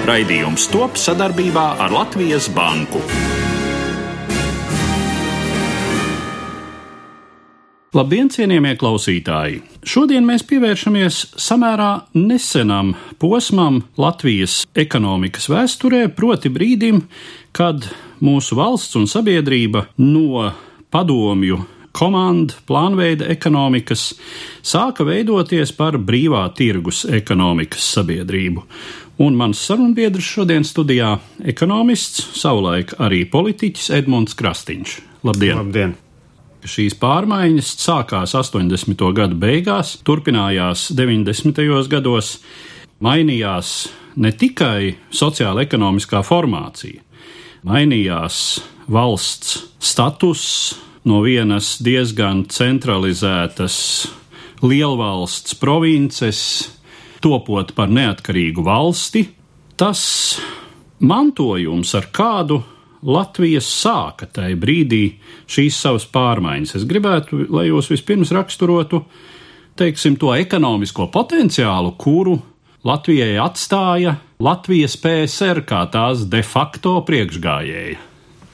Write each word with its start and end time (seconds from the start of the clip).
Raidījums 0.00 0.64
top 0.72 0.94
sadarbībā 0.96 1.62
ar 1.84 1.92
Latvijas 1.92 2.46
Banku. 2.56 3.02
Labdien, 7.92 8.30
cienījamie 8.32 8.72
klausītāji! 8.80 9.58
Šodien 9.84 10.24
mēs 10.24 10.46
pievēršamies 10.48 11.18
samērā 11.36 11.90
nesenam 12.16 12.94
posmam 13.20 13.82
Latvijas 14.00 14.62
ekonomikas 14.72 15.50
vēsturē, 15.52 16.06
proti 16.16 16.48
brīdim, 16.54 17.02
kad 17.52 17.84
mūsu 18.24 18.56
valsts 18.56 18.96
un 18.96 19.04
sabiedrība 19.10 19.84
no 20.00 20.46
padomju 20.88 21.60
komandu, 21.92 22.56
plānveida 22.70 23.28
ekonomikas 23.34 24.14
sāka 24.62 25.04
veidoties 25.04 25.74
par 25.76 25.98
brīvā 26.00 26.46
tirgus 26.56 27.04
ekonomikas 27.04 27.92
sabiedrību. 27.98 28.64
Un 29.20 29.34
mans 29.36 29.58
sarunbiedrs 29.60 30.24
šodien 30.24 30.64
studijā- 30.64 31.18
ekonomists, 31.52 32.22
savulaik 32.40 32.94
arī 32.96 33.26
politiķis 33.28 33.90
Edmunds 33.92 34.34
Krastīņš. 34.34 35.00
Labdien! 35.24 35.56
Labdien. 35.58 35.94
Šīs 36.64 36.94
pārmaiņas 36.96 37.68
sākās 37.80 38.32
80. 38.34 39.12
gadu 39.12 39.36
beigās, 39.36 39.98
turpinājās 40.04 40.90
90. 40.96 41.88
gados, 41.88 42.38
mainījās 43.00 43.88
ne 44.16 44.32
tikai 44.32 44.96
sociāla 45.12 45.66
ekonomiskā 45.66 46.24
formācija, 46.24 47.00
mainījās 47.64 48.60
valsts 48.88 49.66
status 49.78 50.74
no 51.04 51.20
vienas 51.20 51.78
diezgan 51.82 52.46
centralizētas 52.48 54.08
lielvalsts 54.62 55.54
provinces, 55.60 56.79
topot 57.20 57.72
par 57.76 57.90
neatkarīgu 57.92 58.64
valsti, 58.66 59.24
tas 59.80 60.02
mantojums, 61.00 61.94
ar 61.96 62.10
kādu 62.12 62.60
Latvija 63.00 63.62
sāka 63.64 64.28
tajā 64.28 64.58
brīdī 64.60 65.04
šīs 65.48 65.78
savas 65.80 66.04
pārmaiņas. 66.12 66.76
Es 66.76 66.84
gribētu, 66.88 67.46
lai 67.48 67.70
jūs 67.70 67.88
vispirms 67.94 68.32
raksturotu, 68.36 69.04
teiksim, 69.80 70.18
to 70.20 70.34
ekonomisko 70.36 71.08
potenciālu, 71.12 71.94
kuru 71.96 72.36
Latvijai 72.84 73.38
atstāja 73.40 74.18
Latvijas 74.40 74.96
PSR 75.00 75.64
kā 75.68 75.82
tās 75.92 76.24
de 76.32 76.40
facto 76.44 76.98
priekšgājēja. 77.08 78.06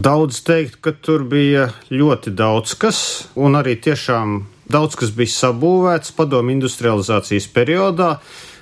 Daudz 0.03 0.43
teikt, 0.45 0.81
ka 0.85 0.93
tur 0.93 1.25
bija 1.25 1.71
ļoti 1.89 2.35
daudz 2.37 2.75
kas, 2.77 2.99
un 3.39 3.57
arī 3.57 3.79
tiešām 3.81 4.43
daudz 4.69 4.99
kas 4.99 5.13
bija 5.17 5.33
sabūvēts 5.33 6.13
padomu 6.19 6.53
industrializācijas 6.53 7.47
periodā. 7.55 8.17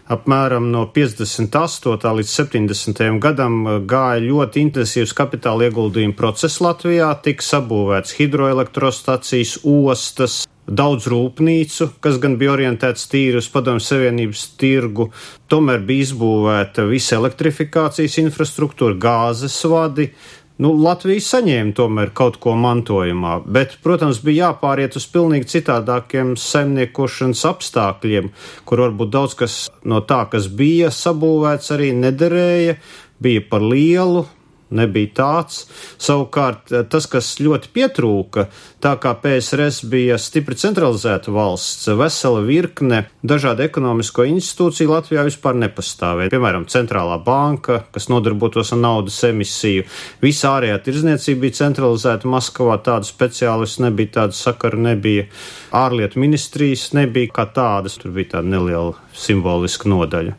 Apmēram 0.04 0.66
no 0.68 0.82
58. 0.92 2.10
līdz 2.18 2.32
70. 2.36 2.98
gadam 3.24 3.62
gāja 3.88 4.20
ļoti 4.20 4.60
intensīvs 4.66 5.14
kapitāla 5.16 5.70
ieguldījuma 5.70 6.12
process 6.18 6.60
Latvijā, 6.60 7.08
tika 7.24 7.46
sabūvēts 7.46 8.12
hidroelektrostacijas, 8.18 9.54
ostas, 9.64 10.42
daudz 10.68 11.08
rūpnīcu, 11.08 11.88
kas 12.04 12.20
gan 12.20 12.36
bija 12.36 12.52
orientēts 12.52 13.08
tīri 13.08 13.40
uz 13.40 13.48
Padomju 13.52 13.80
Savienības 13.86 14.44
tirgu, 14.60 15.08
tomēr 15.48 15.80
bija 15.88 16.10
izbūvēta 16.10 16.84
visa 16.90 17.16
elektrifikācijas 17.16 18.20
infrastruktūra, 18.26 19.00
gāzes 19.00 19.56
vadi. 19.72 20.10
Nu, 20.62 20.70
Latvija 20.78 21.18
saņēma 21.18 21.74
tomēr 21.74 22.12
kaut 22.14 22.36
ko 22.42 22.52
mantojumā, 22.54 23.40
bet, 23.56 23.72
protams, 23.82 24.20
bija 24.22 24.52
jāpāriet 24.52 24.94
uz 25.00 25.08
pilnīgi 25.10 25.48
citādākiem 25.50 26.36
saimniekošanas 26.38 27.42
apstākļiem, 27.50 28.28
kur 28.62 28.84
varbūt 28.84 29.10
daudz 29.16 29.34
kas 29.40 29.56
no 29.82 29.98
tā, 30.06 30.20
kas 30.30 30.46
bija 30.46 30.92
sabūvēts, 30.94 31.72
arī 31.74 31.90
nederēja, 31.98 32.76
bija 33.18 33.42
par 33.50 33.66
lielu, 33.66 34.28
nebija 34.76 35.10
tāds. 35.18 35.64
Savukārt, 35.98 36.72
eh, 36.72 36.84
tas, 36.90 37.06
kas 37.10 37.34
ļoti 37.40 37.70
pietrūka, 37.74 38.46
tā 38.82 38.94
kā 39.00 39.14
PSRS 39.20 39.84
bija 39.90 40.18
stipri 40.20 40.56
centralizēta 40.58 41.32
valsts, 41.34 41.88
vesela 41.98 42.42
virkne 42.44 43.04
dažādu 43.24 43.64
ekonomisko 43.64 44.26
institūciju 44.28 44.92
Latvijā 44.92 45.24
vispār 45.28 45.56
nepastāvēja. 45.62 46.32
Piemēram, 46.34 46.66
centrālā 46.70 47.18
banka, 47.24 47.84
kas 47.94 48.10
nodarbotos 48.12 48.72
ar 48.74 48.82
naudas 48.82 49.20
emisiju, 49.24 49.86
visa 50.22 50.56
ārējā 50.56 50.80
tirzniecība 50.84 51.46
bija 51.46 51.60
centralizēta 51.62 52.28
Maskavā, 52.30 52.80
tādu 52.84 53.08
speciālistu 53.08 53.86
nebija, 53.86 54.14
tādu 54.20 54.38
sakaru 54.38 54.82
nebija, 54.90 55.28
ārlietu 55.72 56.20
ministrijas 56.22 56.92
nebija 56.96 57.32
kā 57.34 57.48
tādas, 57.54 57.98
tur 58.00 58.14
bija 58.14 58.36
tāda 58.36 58.56
neliela 58.56 58.94
simboliska 59.14 59.88
nodaļa. 59.88 60.36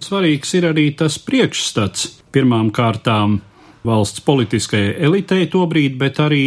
Svarīgs 0.00 0.54
ir 0.56 0.64
arī 0.70 0.86
tas 0.96 1.18
priekšstats 1.20 2.19
pirmām 2.34 2.70
kārtām 2.74 3.38
valsts 3.86 4.22
politiskajai 4.24 4.96
elitei 5.06 5.46
tobrīd, 5.50 5.96
bet 6.00 6.20
arī 6.22 6.44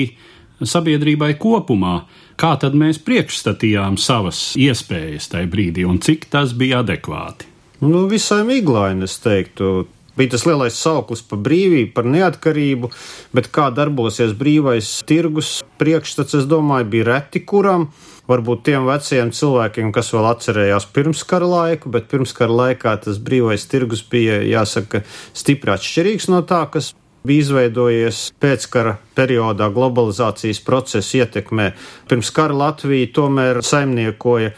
sabiedrībai 0.63 1.33
kopumā. 1.41 2.03
Kā 2.39 2.55
tad 2.61 2.75
mēs 2.77 2.99
priekšstatījām 3.05 3.97
savas 4.01 4.53
iespējas 4.59 5.29
tajā 5.33 5.49
brīdī 5.49 5.85
un 5.85 5.99
cik 6.01 6.29
tas 6.33 6.55
bija 6.57 6.81
adekvāti? 6.81 7.49
Nu, 7.83 8.05
visai 8.09 8.43
miglaini, 8.47 9.05
es 9.05 9.19
teiktu. 9.21 9.85
Bija 10.13 10.35
tas 10.35 10.43
lielais 10.45 10.75
sauklis 10.77 11.23
par 11.25 11.39
brīvību, 11.41 11.89
par 11.95 12.05
neatkarību, 12.05 12.91
bet 13.33 13.47
kā 13.53 13.71
darbosies 13.73 14.35
brīvais 14.37 14.99
tirgus 15.09 15.55
priekšstats, 15.81 16.37
es 16.37 16.45
domāju, 16.49 16.85
bija 16.91 17.07
reti 17.07 17.41
kuram 17.49 17.87
varbūt 18.29 18.63
tiem 18.67 18.87
veciem 18.87 19.31
cilvēkiem, 19.35 19.91
kas 19.95 20.11
vēl 20.15 20.27
atcerējās 20.31 20.87
pirmskara 20.95 21.47
laiku, 21.49 21.91
bet 21.93 22.09
pirmskara 22.11 22.53
laikā 22.53 22.95
tas 23.05 23.19
brīvais 23.19 23.67
tirgus 23.71 24.03
bija, 24.09 24.41
jāsaka, 24.47 25.03
stipri 25.35 25.73
atšķirīgs 25.75 26.29
no 26.31 26.43
tā, 26.47 26.63
kas 26.71 26.93
bija 27.27 27.45
izveidojies 27.45 28.25
pēckara 28.43 28.97
periodā 29.15 29.69
globalizācijas 29.73 30.59
procesa 30.65 31.23
ietekmē. 31.23 31.71
Pirms 32.11 32.31
kara 32.35 32.55
Latvija 32.65 33.11
tomēr 33.15 33.61
saimniekoja 33.63 34.53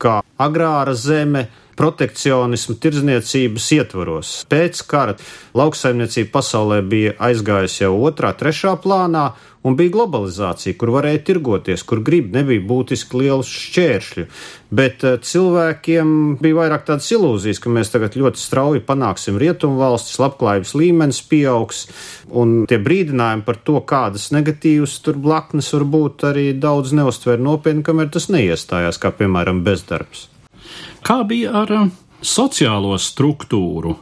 kā 0.00 0.20
agrāra 0.40 0.96
zeme, 0.96 1.46
protekcionismu 1.80 2.76
tirdzniecības 2.76 3.68
ietvaros. 3.78 4.32
Pēc 4.52 4.82
kara 4.90 5.16
lauksaimniecība 5.56 6.34
pasaulē 6.34 6.82
bija 6.84 7.14
aizgājusi 7.30 7.86
jau 7.86 7.94
otrā, 8.04 8.34
trešā 8.36 8.74
plānā, 8.82 9.30
un 9.64 9.76
bija 9.76 9.92
globalizācija, 9.92 10.76
kur 10.80 10.92
varēja 10.94 11.22
tirgoties, 11.30 11.84
kur 11.88 12.00
grib, 12.04 12.30
nebija 12.32 12.62
būtiski 12.68 13.20
liels 13.20 13.48
šķēršļu. 13.50 14.24
Bet 14.76 15.04
uh, 15.04 15.18
cilvēkiem 15.24 16.14
bija 16.40 16.58
vairāk 16.62 16.86
tādas 16.88 17.10
ilūzijas, 17.12 17.60
ka 17.60 17.72
mēs 17.72 17.92
tagad 17.92 18.16
ļoti 18.20 18.40
strauji 18.40 18.84
panāksim 18.86 19.40
rietumu 19.40 19.80
valstis, 19.80 20.20
labklājības 20.22 20.74
līmenis 20.80 21.22
pieaugs, 21.28 21.86
un 22.28 22.64
tie 22.70 22.80
brīdinājumi 22.80 23.46
par 23.46 23.60
to, 23.64 23.78
kādas 23.84 24.30
negatīvas 24.36 24.98
tur 25.04 25.20
blaknes 25.20 25.72
var 25.76 25.86
būt, 25.96 26.28
arī 26.32 26.50
daudz 26.56 26.96
neustver 26.96 27.40
nopietni, 27.40 27.84
kamēr 27.86 28.12
tas 28.12 28.30
neiestājās, 28.32 29.00
kā 29.00 29.12
piemēram 29.16 29.64
bezdarbs. 29.66 30.28
Kā 31.06 31.20
bija 31.26 31.54
ar 31.62 31.74
uh, 31.74 31.90
sociālo 32.20 32.96
struktūru? 33.00 33.96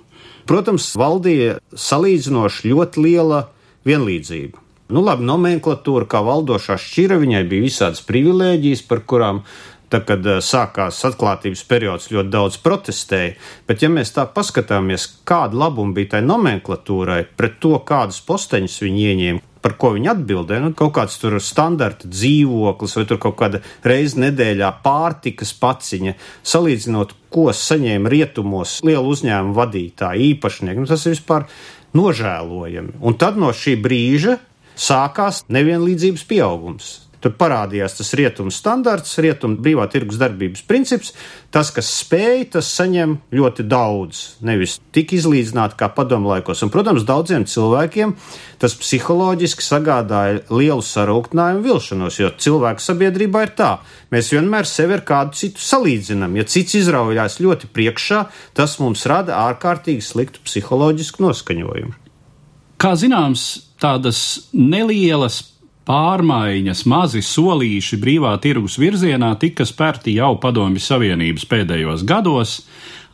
Protams, 0.48 0.90
valdīja 0.98 1.58
salīdzinoši 1.76 2.72
ļoti 2.72 3.04
liela 3.04 3.42
vienlīdzība. 3.88 4.64
Nu, 4.88 5.02
labi, 5.04 5.26
nomenklatūra 5.28 6.08
kā 6.08 6.22
valdošā 6.24 6.78
šķira, 6.80 7.18
viņai 7.20 7.42
bija 7.50 7.66
visādas 7.66 8.00
privilēģijas, 8.08 8.86
par 8.88 9.04
kurām 9.04 9.42
Tad, 9.88 10.04
kad 10.04 10.26
uh, 10.28 10.38
sākās 10.44 10.98
atklātības 11.08 11.62
periods, 11.68 12.10
ļoti 12.12 12.28
daudz 12.28 12.58
protestēja. 12.60 13.38
Bet, 13.68 13.80
ja 13.80 13.88
mēs 13.88 14.12
tā 14.12 14.26
paskatāmies, 14.28 15.06
kāda 15.28 15.56
labuma 15.56 15.96
bija 15.96 16.16
tai 16.16 16.20
nomenklatūrai 16.26 17.22
pret 17.38 17.56
to, 17.62 17.72
kādas 17.88 18.20
posteņus 18.28 18.76
viņi 18.84 19.06
ieņēma, 19.12 19.42
par 19.64 19.74
ko 19.80 19.92
viņi 19.96 20.10
atbildēja. 20.12 20.62
Nu, 20.64 20.72
kaut 20.76 20.94
kāds 20.98 21.18
tur 21.20 21.38
standarta 21.42 22.10
dzīvoklis 22.10 22.96
vai 22.98 23.06
tur 23.08 23.20
kaut 23.22 23.38
kāda 23.40 23.62
reize 23.86 24.20
nedēļā 24.22 24.70
pārtikas 24.84 25.54
paciņa, 25.58 26.14
salīdzinot, 26.46 27.16
ko 27.32 27.48
saņēma 27.54 28.12
rietumos 28.12 28.78
lielu 28.86 29.14
uzņēmumu 29.14 29.56
vadītāji, 29.58 30.30
īpašnieki. 30.34 30.84
Nu, 30.84 30.90
tas 30.90 31.04
ir 31.06 31.16
vispār 31.16 31.48
nožēlojami. 31.98 32.98
Un 33.00 33.18
tad 33.20 33.40
no 33.40 33.52
šī 33.54 33.76
brīža 33.82 34.38
sākās 34.78 35.44
nevienlīdzības 35.52 36.24
pieaugums. 36.28 36.94
Tur 37.18 37.32
parādījās 37.34 37.96
tas 37.98 38.12
rietumu 38.14 38.52
standarts, 38.54 39.16
rietumu 39.18 39.58
brīvā 39.58 39.88
tirgus 39.90 40.20
darbības 40.20 40.62
princips. 40.68 41.10
Tas, 41.54 41.72
kas 41.74 41.88
spēj, 42.04 42.44
tas 42.54 42.68
saņem 42.78 43.16
ļoti 43.34 43.66
daudz, 43.66 44.20
nevis 44.46 44.76
tik 44.94 45.16
izlīdzināti 45.16 45.78
kā 45.80 45.88
padomu 45.96 46.30
laikos. 46.30 46.62
Un, 46.62 46.70
protams, 46.70 47.06
daudziem 47.08 47.46
cilvēkiem 47.48 48.14
tas 48.62 48.76
psiholoģiski 48.78 49.66
sagādāja 49.66 50.44
lielu 50.52 50.84
sarūktinājumu 50.84 51.64
vilšanos, 51.66 52.20
jo 52.22 52.30
cilvēku 52.38 52.84
sabiedrībā 52.86 53.44
ir 53.48 53.54
tā, 53.58 53.72
mēs 54.14 54.30
vienmēr 54.34 54.68
sevi 54.70 54.98
ar 54.98 55.04
kādu 55.08 55.38
citu 55.38 55.62
salīdzinām. 55.64 56.38
Ja 56.38 56.46
cits 56.46 56.78
izraujās 56.78 57.40
ļoti 57.42 57.70
priekšā, 57.74 58.24
tas 58.54 58.78
mums 58.82 59.06
rada 59.10 59.40
ārkārtīgi 59.48 60.06
sliktu 60.06 60.44
psiholoģisku 60.46 61.26
noskaņojumu. 61.26 61.96
Kā 62.78 62.92
zināms, 62.94 63.48
tādas 63.82 64.50
nelielas 64.54 65.40
pārmaiņas, 65.88 66.84
mazi 66.90 67.22
solīši 67.24 67.98
brīvā 68.02 68.34
tirgus 68.44 68.76
virzienā 68.80 69.32
tika 69.40 69.64
spērti 69.68 70.18
jau 70.18 70.34
Padomju 70.40 70.82
Savienības 70.84 71.46
pēdējos 71.48 72.04
gados, 72.08 72.58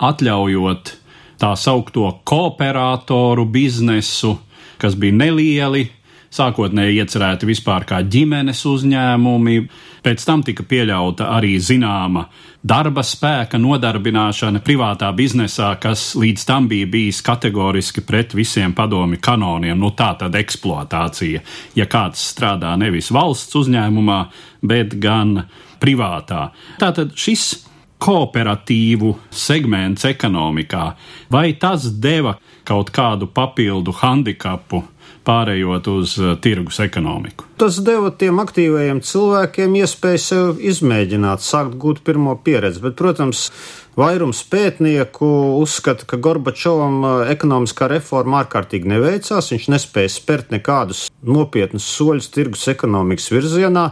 atļaujot 0.03 0.95
tā 1.41 1.53
saukto 1.59 2.09
kooperatoru 2.27 3.47
biznesu, 3.47 4.35
kas 4.83 4.97
bija 4.99 5.19
nelieli, 5.23 5.87
sākotnēji 6.35 6.99
iecerēti 6.99 7.47
vispār 7.47 7.87
kā 7.87 8.01
ģimenes 8.03 8.65
uzņēmumi, 8.67 9.59
pēc 10.05 10.25
tam 10.27 10.43
tika 10.45 10.65
pieļauta 10.69 11.31
arī 11.35 11.55
zināma 11.63 12.27
darba 12.65 13.03
spēka 13.05 13.59
nodarbināšana 13.61 14.63
privātā 14.65 15.11
biznesā, 15.17 15.73
kas 15.81 16.13
līdz 16.21 16.47
tam 16.49 16.69
bija 16.69 16.89
bijis 16.91 17.21
kategoriski 17.25 18.05
pret 18.07 18.37
visiem 18.37 18.75
padomi 18.77 19.19
kanoniem. 19.21 19.79
Nu, 19.81 19.93
tā 19.97 20.13
tad 20.21 20.37
eksploatācija, 20.39 21.43
ja 21.77 21.89
kāds 21.91 22.23
strādā 22.33 22.75
nevis 22.81 23.11
valsts 23.15 23.57
uzņēmumā, 23.65 24.21
bet 24.65 24.97
gan 25.01 25.41
privātā. 25.83 26.49
Tātad 26.81 27.13
šis 27.19 27.51
kooperatīvu 28.05 29.15
segments 29.33 30.05
ekonomikā, 30.09 30.89
vai 31.33 31.53
tas 31.61 31.87
deva 32.01 32.37
kaut 32.69 32.91
kādu 32.93 33.29
papildu 33.33 33.95
handikapu 34.01 34.83
pārējot 35.25 35.89
uz 35.93 36.17
uh, 36.21 36.35
tirgus 36.41 36.81
ekonomiku. 36.85 37.49
Tas 37.61 37.79
deva 37.87 38.11
tiem 38.11 38.41
aktīvajiem 38.43 39.01
cilvēkiem 39.07 39.79
iespēju 39.81 40.21
sev 40.21 40.61
izmēģināt, 40.73 41.45
sākt 41.45 41.79
gūt 41.81 42.03
pirmo 42.07 42.37
pieredzi, 42.45 42.83
bet, 42.85 42.99
protams, 42.99 43.49
Vairums 43.95 44.41
pētnieku 44.51 45.27
uzskata, 45.61 46.03
ka 46.11 46.19
Gorbačovam 46.19 46.97
uh, 47.05 47.13
ekonomiskā 47.31 47.87
reforma 47.93 48.41
ārkārtīgi 48.43 48.91
neveicās, 48.91 49.53
viņš 49.55 49.69
nespēja 49.71 50.11
spērt 50.11 50.51
nekādus 50.51 51.05
nopietnus 51.23 51.87
soļus 51.95 52.27
tirgus 52.35 52.67
ekonomikas 52.73 53.31
virzienā. 53.31 53.85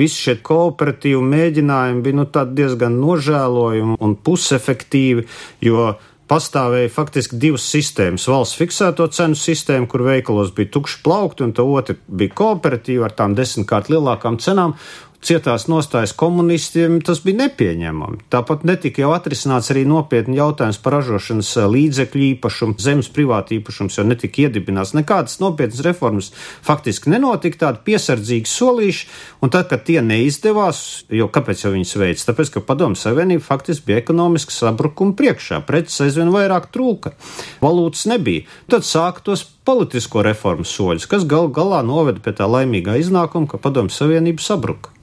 Visi 0.00 0.16
šie 0.24 0.38
kooperatīvi 0.48 1.20
mēģinājumi 1.34 2.04
bija 2.06 2.20
nu, 2.22 2.28
diezgan 2.56 2.96
nožēlojami 3.02 3.98
un 4.00 4.16
pusefektīvi, 4.24 5.26
jo 5.68 5.90
pastāvēja 6.30 6.92
faktiski 6.94 7.38
divas 7.42 7.66
sistēmas. 7.66 8.28
Valsts 8.30 8.58
fiksēto 8.60 9.08
cenu 9.10 9.38
sistēma, 9.38 9.88
kur 9.90 10.06
veikalos 10.06 10.54
bija 10.56 10.70
tukši 10.76 11.00
plaukti, 11.04 11.46
un 11.46 11.54
tā 11.56 11.66
otra 11.66 11.96
bija 12.06 12.36
kooperatīva 12.40 13.08
ar 13.08 13.16
tām 13.18 13.34
desmitkārt 13.38 13.90
lielākām 13.90 14.38
cenām, 14.42 14.76
cietās 15.24 15.66
nostājas 15.68 16.12
komunistiem, 16.16 16.98
tas 17.04 17.20
bija 17.24 17.42
nepieņemami. 17.42 18.22
Tāpat 18.32 18.64
netika 18.68 19.02
jau 19.02 19.10
atrisināts 19.12 19.70
arī 19.72 19.82
nopietni 19.88 20.38
jautājums 20.38 20.80
par 20.80 20.96
ražošanas 20.96 21.50
eh, 21.60 21.66
līdzekļu 21.74 22.22
īpašumu, 22.30 22.76
zemes 22.80 23.10
privātu 23.12 23.58
īpašums, 23.58 23.98
jo 23.98 24.06
netika 24.08 24.46
iedibināts 24.46 24.94
nekādas 24.96 25.36
nopietnas 25.42 25.82
reformas. 25.84 26.30
Faktiski 26.66 27.12
nenotika 27.12 27.66
tādi 27.66 27.84
piesardzīgi 27.90 28.48
solīši, 28.48 29.08
un 29.44 29.52
tad, 29.52 29.68
kad 29.72 29.84
tie 29.88 30.00
neizdevās, 30.04 30.82
jo 31.12 31.28
kāpēc 31.32 31.66
jau 31.66 31.74
viņas 31.74 31.96
veids? 32.00 32.26
Tāpēc, 32.28 32.54
ka 32.56 32.64
padomu 32.64 32.96
savienība 32.98 33.44
faktiski 33.44 33.90
bija 33.90 34.00
ekonomiski 34.00 34.56
sabrukuma 34.56 35.16
priekšā, 35.18 35.60
preces 35.68 36.00
aizvien 36.06 36.32
vairāk 36.32 36.70
trūka, 36.72 37.12
valūtas 37.60 38.06
nebija. 38.08 38.48
Tad 38.72 38.88
sāktos 38.88 39.44
politisko 39.68 40.24
reformu 40.24 40.64
soļus, 40.64 41.06
kas 41.10 41.28
gal 41.28 41.52
galā 41.52 41.82
noveda 41.86 42.24
pie 42.24 42.32
tā 42.36 42.48
laimīgā 42.48 42.96
iznākuma, 43.02 43.50
ka 43.50 43.60
padomu 43.60 43.92
savienība 43.92 44.42
sabruka. 44.42 44.96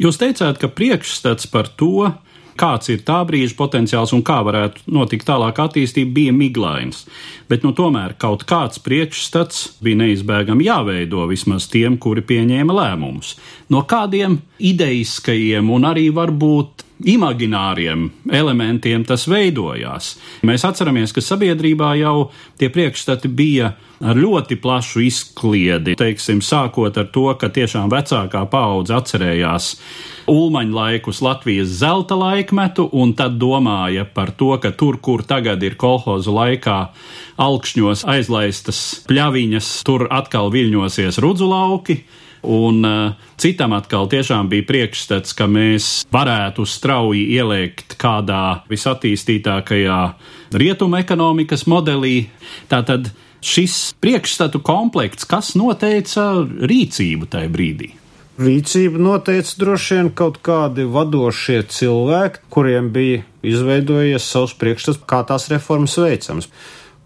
Jūs 0.00 0.18
teicāt, 0.18 0.58
ka 0.58 0.70
priekšstats 0.70 1.46
par 1.50 1.68
to, 1.78 2.10
kāds 2.58 2.90
ir 2.92 3.02
tā 3.06 3.20
brīža 3.26 3.56
potenciāls 3.58 4.14
un 4.14 4.22
kā 4.26 4.40
varētu 4.46 4.86
notikt 4.94 5.26
tālāk 5.28 5.58
attīstība, 5.64 6.14
bija 6.18 6.34
miglains. 6.34 7.04
Bet 7.50 7.66
nu, 7.66 7.74
tomēr 7.76 8.16
kaut 8.20 8.46
kāds 8.48 8.82
priekšstats 8.82 9.80
bija 9.84 10.02
neizbēgami 10.04 10.68
jāveido 10.68 11.26
vismaz 11.30 11.68
tiem, 11.70 11.98
kuri 11.98 12.24
pieņēma 12.26 12.78
lēmumus. 12.78 13.34
No 13.74 13.84
kādiem 13.90 14.40
ideiskajiem 14.58 15.70
un 15.74 15.90
arī 15.90 16.08
varbūt 16.14 16.83
imagināriem 17.02 18.06
elementiem 18.30 19.02
tas 19.06 19.26
veidojās. 19.28 20.14
Mēs 20.46 20.64
atceramies, 20.66 21.12
ka 21.12 21.24
sabiedrībā 21.24 21.94
jau 21.98 22.30
tie 22.60 22.70
priekšstati 22.70 23.28
bija 23.28 23.74
ar 24.04 24.18
ļoti 24.18 24.58
plašu 24.62 25.02
izkliedi, 25.04 25.96
teiksim, 25.98 26.42
sākot 26.44 26.96
ar 27.00 27.08
to, 27.14 27.26
ka 27.40 27.50
tiešām 27.52 27.90
vecākā 27.92 28.44
paudze 28.50 28.94
atcerējās 28.96 29.70
ulmaņa 30.30 30.74
laikus 30.74 31.20
Latvijas 31.24 31.72
zelta 31.80 32.16
laikmetu, 32.18 32.88
un 32.92 33.14
tad 33.16 33.38
domāja 33.40 34.06
par 34.06 34.32
to, 34.38 34.54
ka 34.62 34.72
tur, 34.72 34.98
kur 35.02 35.24
tagad 35.26 35.62
ir 35.62 35.78
kolhozu 35.80 36.34
laikā 36.34 36.78
alkšņos 37.40 38.04
aizlaistas 38.08 38.82
pļaviņas, 39.08 39.72
tur 39.86 40.06
atkal 40.12 40.52
viļņosies 40.54 41.20
rudzu 41.24 41.50
lauki, 41.50 42.02
Un 42.44 42.84
uh, 42.84 43.26
citam 43.40 43.72
atkal 43.76 44.08
tiešām 44.12 44.50
bija 44.52 44.66
priekšstats, 44.68 45.32
ka 45.36 45.48
mēs 45.48 46.04
varētu 46.12 46.66
strauji 46.68 47.24
ieliekt 47.38 47.96
kādā 48.00 48.64
visattīstītākajā 48.70 50.00
rietumu 50.60 51.00
ekonomikas 51.00 51.64
modelī. 51.70 52.28
Tātad 52.68 53.10
šis 53.44 53.94
priekšstatu 54.00 54.60
komplekts, 54.64 55.26
kas 55.28 55.54
noteica 55.58 56.30
rīcību 56.44 57.28
tajā 57.32 57.52
brīdī? 57.52 57.92
Rīcību 58.34 58.98
noteica 58.98 59.58
droši 59.60 59.94
vien 59.94 60.08
kaut 60.18 60.40
kādi 60.42 60.88
vadošie 60.90 61.60
cilvēki, 61.70 62.40
kuriem 62.50 62.88
bija 62.94 63.22
izveidojies 63.46 64.26
savs 64.26 64.56
priekšstats, 64.58 65.04
kā 65.06 65.20
tās 65.28 65.46
reformas 65.52 65.94
veicams. 66.00 66.48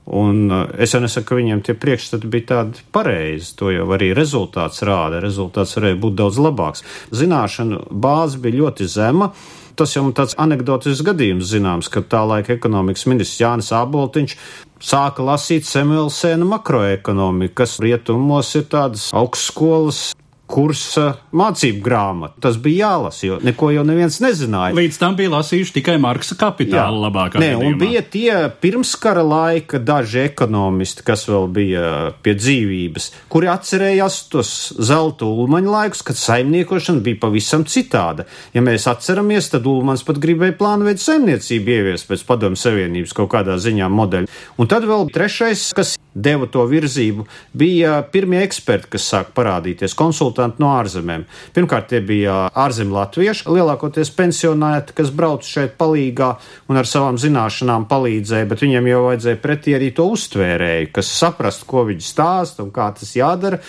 Un 0.09 0.49
uh, 0.49 0.65
es 0.81 0.95
jau 0.95 1.03
nesaku, 1.05 1.27
ka 1.29 1.37
viņiem 1.37 1.63
tie 1.67 1.75
priekšstati 1.77 2.31
bija 2.33 2.49
tādi 2.53 2.85
pareizi. 2.95 3.53
To 3.61 3.73
jau 3.75 3.87
arī 3.93 4.15
rezultāts 4.17 4.81
rāda. 4.87 5.21
Rezultāts 5.21 5.77
varēja 5.77 6.01
būt 6.01 6.19
daudz 6.23 6.41
labāks. 6.41 6.85
Zināšanu 7.13 7.85
bāze 7.93 8.41
bija 8.41 8.63
ļoti 8.63 8.89
zema. 8.89 9.33
Tas 9.79 9.93
jau 9.95 10.03
tāds 10.11 10.35
anegdotisks 10.43 11.05
gadījums 11.07 11.53
zināms, 11.53 11.91
ka 11.93 12.03
tā 12.03 12.25
laika 12.27 12.57
ekonomikas 12.57 13.05
ministrs 13.07 13.39
Jānis 13.39 13.69
Āboltiņš 13.79 14.35
sāka 14.83 15.23
lasīt 15.23 15.69
Samuelsēna 15.69 16.49
makroekonomiku, 16.49 17.55
kas 17.61 17.77
rietumos 17.83 18.51
ir 18.59 18.67
tādas 18.73 19.11
augstskolas 19.15 20.09
kursa 20.49 21.19
mācību 21.37 21.83
grāmatu. 21.85 22.41
Tas 22.43 22.57
bija 22.61 22.89
jālasa, 22.89 23.21
jo 23.27 23.37
neko 23.45 23.69
jau 23.75 23.85
neviens 23.87 24.17
nezināja. 24.25 24.73
Līdz 24.77 24.99
tam 25.01 25.17
bija 25.19 25.33
lasījuši 25.37 25.75
tikai 25.77 25.99
Marksa 26.01 26.39
kapitāla 26.41 26.89
Jā. 26.89 27.03
labākā. 27.05 27.43
Nē, 27.43 27.51
gadījumā. 27.53 27.69
un 27.69 27.77
bija 27.83 28.03
tie 28.03 28.33
pirmskara 28.63 29.25
laika 29.27 29.81
daži 29.83 30.23
ekonomisti, 30.25 31.05
kas 31.07 31.27
vēl 31.29 31.49
bija 31.53 31.85
pie 32.25 32.35
dzīvības, 32.39 33.11
kuri 33.29 33.51
atcerējās 33.53 34.19
tos 34.33 34.55
zelta 34.81 35.29
ulmaņa 35.29 35.75
laikus, 35.75 36.03
kad 36.09 36.21
saimniekošana 36.21 37.05
bija 37.05 37.21
pavisam 37.27 37.67
citāda. 37.69 38.25
Ja 38.57 38.65
mēs 38.65 38.89
atceramies, 38.89 39.51
tad 39.53 39.69
Ulmans 39.69 40.05
pat 40.07 40.17
gribēja 40.23 40.57
plānveidu 40.57 41.05
saimniecību 41.05 41.75
ieviest 41.77 42.09
pēc 42.09 42.25
padomu 42.29 42.57
savienības 42.57 43.13
kaut 43.17 43.29
kādā 43.37 43.59
ziņā 43.61 43.91
modeļa. 43.93 44.33
Un 44.57 44.71
tad 44.71 44.89
vēl 44.89 45.11
trešais, 45.13 45.69
kas 45.77 45.99
deva 46.19 46.49
to 46.51 46.65
virzību, 46.67 47.27
bija 47.59 48.01
pirmie 48.13 48.41
eksperti, 48.47 48.95
kas 48.97 49.07
sāk 49.13 49.35
parādīties, 49.37 49.95
konsultanti 49.99 50.38
no 50.63 50.71
ārzemēm. 50.77 51.25
Pirmkārt, 51.57 51.89
tie 51.91 52.01
bija 52.05 52.47
ārzemju 52.55 52.95
latvieši, 52.95 53.47
lielākoties 53.51 54.13
pensionēti, 54.17 54.95
kas 54.99 55.13
brauc 55.15 55.47
šeit 55.47 55.75
palīgā 55.81 56.31
un 56.71 56.81
ar 56.81 56.89
savām 56.89 57.19
zināšanām 57.21 57.89
palīdzēja, 57.91 58.49
bet 58.51 58.63
viņiem 58.65 58.91
jau 58.93 59.05
vajadzēja 59.09 59.41
pretī 59.43 59.77
arī 59.79 59.91
to 59.97 60.09
uztvērēju, 60.15 60.93
kas 60.95 61.13
saprast, 61.19 61.67
ko 61.69 61.87
viņi 61.89 62.07
stāsta 62.07 62.65
un 62.65 62.71
kā 62.75 62.91
tas 62.97 63.15
jādara. 63.19 63.61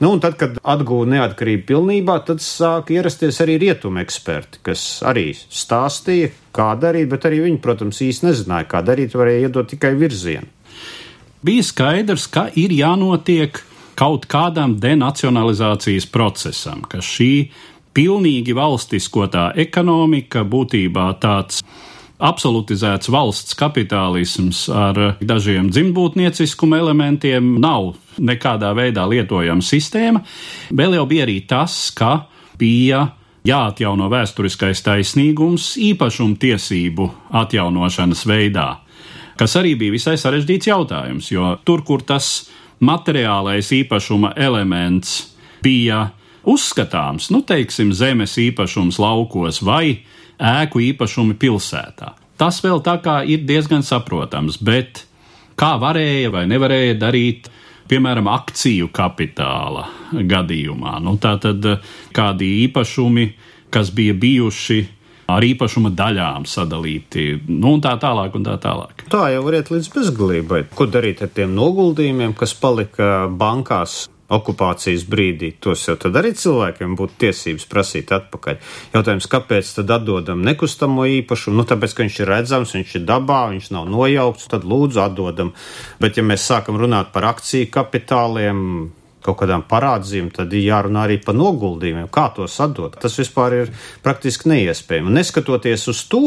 Nu, 0.00 0.10
un 0.16 0.18
tad, 0.20 0.34
kad 0.40 0.56
atguva 0.58 1.06
neatkarību 1.12 1.68
pilnībā, 1.68 2.18
tad 2.26 2.42
sāk 2.42 2.90
ierasties 2.96 3.38
arī 3.44 3.60
rietumu 3.62 4.02
eksperti, 4.02 4.64
kas 4.66 4.82
arī 5.06 5.28
stāstīja, 5.36 6.32
kā 6.54 6.72
darīt, 6.80 7.06
bet 7.12 7.28
arī 7.30 7.44
viņi, 7.46 7.62
protams, 7.62 8.02
īsti 8.02 8.26
nezināja, 8.26 8.68
kā 8.72 8.82
darīt, 8.84 9.14
varēja 9.14 9.46
iedot 9.46 9.70
tikai 9.70 9.94
virzienu 10.00 10.50
bija 11.44 11.62
skaidrs, 11.62 12.26
ka 12.32 12.48
ir 12.56 12.72
jānotiek 12.72 13.58
kaut 13.98 14.28
kādam 14.30 14.76
denacionalizācijas 14.82 16.06
procesam, 16.10 16.82
ka 16.88 17.02
šī 17.04 17.48
pilnīgi 17.94 18.54
valstiskotā 18.56 19.52
ekonomika 19.64 20.42
būtībā 20.42 21.08
tāds 21.22 21.62
absolutizēts 22.24 23.10
valsts 23.10 23.56
kapitālisms 23.58 24.66
ar 24.70 25.00
dažiem 25.20 25.68
dzimbūtnieciskuma 25.74 26.78
elementiem 26.82 27.56
nav 27.62 27.94
nekādā 28.18 28.70
veidā 28.76 29.06
lietojama 29.10 29.64
sistēma. 29.64 30.22
Vēl 30.70 30.96
jau 30.98 31.04
bija 31.10 31.26
arī 31.26 31.40
tas, 31.50 31.90
ka 31.96 32.26
bija 32.58 33.08
jāatjauno 33.44 34.08
vēsturiskais 34.12 34.80
taisnīgums 34.86 35.74
īpašuma 35.90 36.38
tiesību 36.40 37.10
atjaunošanas 37.42 38.24
veidā, 38.30 38.68
kas 39.36 39.58
arī 39.60 39.74
bija 39.80 39.96
visai 39.98 40.16
sarežģīts 40.20 40.70
jautājums, 40.70 41.30
jo 41.34 41.56
tur, 41.66 41.84
kur 41.84 42.06
tas 42.06 42.46
materiālais 42.80 43.70
īpašuma 43.74 44.34
elements 44.36 45.34
bija 45.64 46.08
uzskatāms, 46.44 47.30
nu, 47.32 47.40
teiksim, 47.46 47.92
zemes 47.96 48.36
īpašums 48.40 48.98
laukos 49.00 49.62
vai 49.64 50.04
ēku 50.38 50.82
īpašumi 50.90 51.36
pilsētā. 51.40 52.12
Tas 52.40 52.58
vēl 52.64 52.82
tā 52.84 52.98
kā 53.02 53.20
ir 53.30 53.44
diezgan 53.46 53.84
saprotams, 53.86 54.58
bet 54.58 55.04
kā 55.58 55.74
varēja 55.80 56.32
vai 56.34 56.44
nevarēja 56.50 56.98
darīt, 56.98 57.48
piemēram, 57.88 58.28
akciju 58.32 58.90
kapitāla 58.94 59.86
gadījumā. 60.12 60.98
Nu, 61.04 61.16
tā 61.22 61.36
tad 61.40 61.64
kādi 62.16 62.50
īpašumi, 62.64 63.28
kas 63.74 63.92
bija 63.94 64.14
bijuši 64.18 64.80
ar 65.30 65.44
īpašuma 65.44 65.92
daļām 65.96 66.48
sadalīti, 66.48 67.28
nu, 67.48 67.76
un 67.76 67.84
tā 67.84 67.94
tālāk. 68.00 68.34
Un 68.34 68.46
tā, 68.46 68.56
tālāk. 68.60 69.06
tā 69.12 69.28
jau 69.34 69.44
var 69.46 69.60
iet 69.60 69.70
līdz 69.72 69.92
bezgalībai. 69.94 70.64
Ko 70.74 70.88
darīt 70.90 71.22
ar 71.24 71.30
tiem 71.34 71.54
noguldījumiem, 71.56 72.34
kas 72.38 72.56
palika 72.58 73.28
bankās? 73.30 74.04
Okupācijas 74.34 75.02
brīdī 75.04 75.50
tos 75.60 75.82
jau 75.84 75.98
tad 76.00 76.16
arī 76.16 76.30
cilvēkiem 76.40 76.94
būtu 76.96 77.18
tiesības 77.20 77.66
prasīt 77.68 78.12
atpakaļ. 78.16 78.56
Jautājums, 78.94 79.28
kāpēc 79.30 79.72
tad 79.76 79.92
atdodam 79.98 80.40
nekustamo 80.46 81.04
īpašumu? 81.20 81.58
Nu, 81.60 81.66
tāpēc, 81.68 81.92
ka 81.92 82.06
viņš 82.06 82.16
ir 82.22 82.30
redzams, 82.32 82.72
viņš 82.72 82.94
ir 82.96 83.04
dabā, 83.04 83.42
viņš 83.52 83.68
nav 83.76 83.84
nojaukts, 83.92 84.48
tad 84.48 84.64
lūdzu 84.64 85.02
atdodam. 85.04 85.52
Bet, 86.00 86.16
ja 86.16 86.24
mēs 86.24 86.48
sākam 86.48 86.80
runāt 86.80 87.12
par 87.12 87.28
akciju 87.34 87.68
kapitāliem, 87.76 88.64
kaut 89.24 89.38
kādām 89.40 89.64
parādzīm, 89.68 90.28
tad 90.34 90.52
ir 90.52 90.66
jārunā 90.68 91.06
arī 91.06 91.18
par 91.24 91.36
noguldījumiem, 91.38 92.10
kā 92.12 92.28
tos 92.36 92.58
atdot. 92.60 92.98
Tas 93.00 93.16
vispār 93.18 93.58
ir 93.62 93.72
praktiski 94.04 94.50
neiespējami. 94.52 95.10
Un 95.10 95.18
neskatoties 95.20 95.88
uz 95.92 96.04
to, 96.12 96.26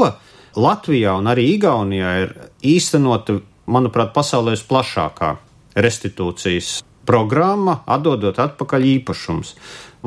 Latvijā 0.57 1.13
un 1.19 1.29
arī 1.29 1.51
Igaunijā 1.53 2.13
ir 2.23 2.33
īstenota, 2.65 3.37
manuprāt, 3.69 4.09
pasaulē 4.15 4.55
visplašākā 4.55 5.35
restitūcijas 5.77 6.79
programma, 7.07 7.81
atdodot 7.87 8.39
atpakaļ 8.41 8.87
īpašums. 8.97 9.53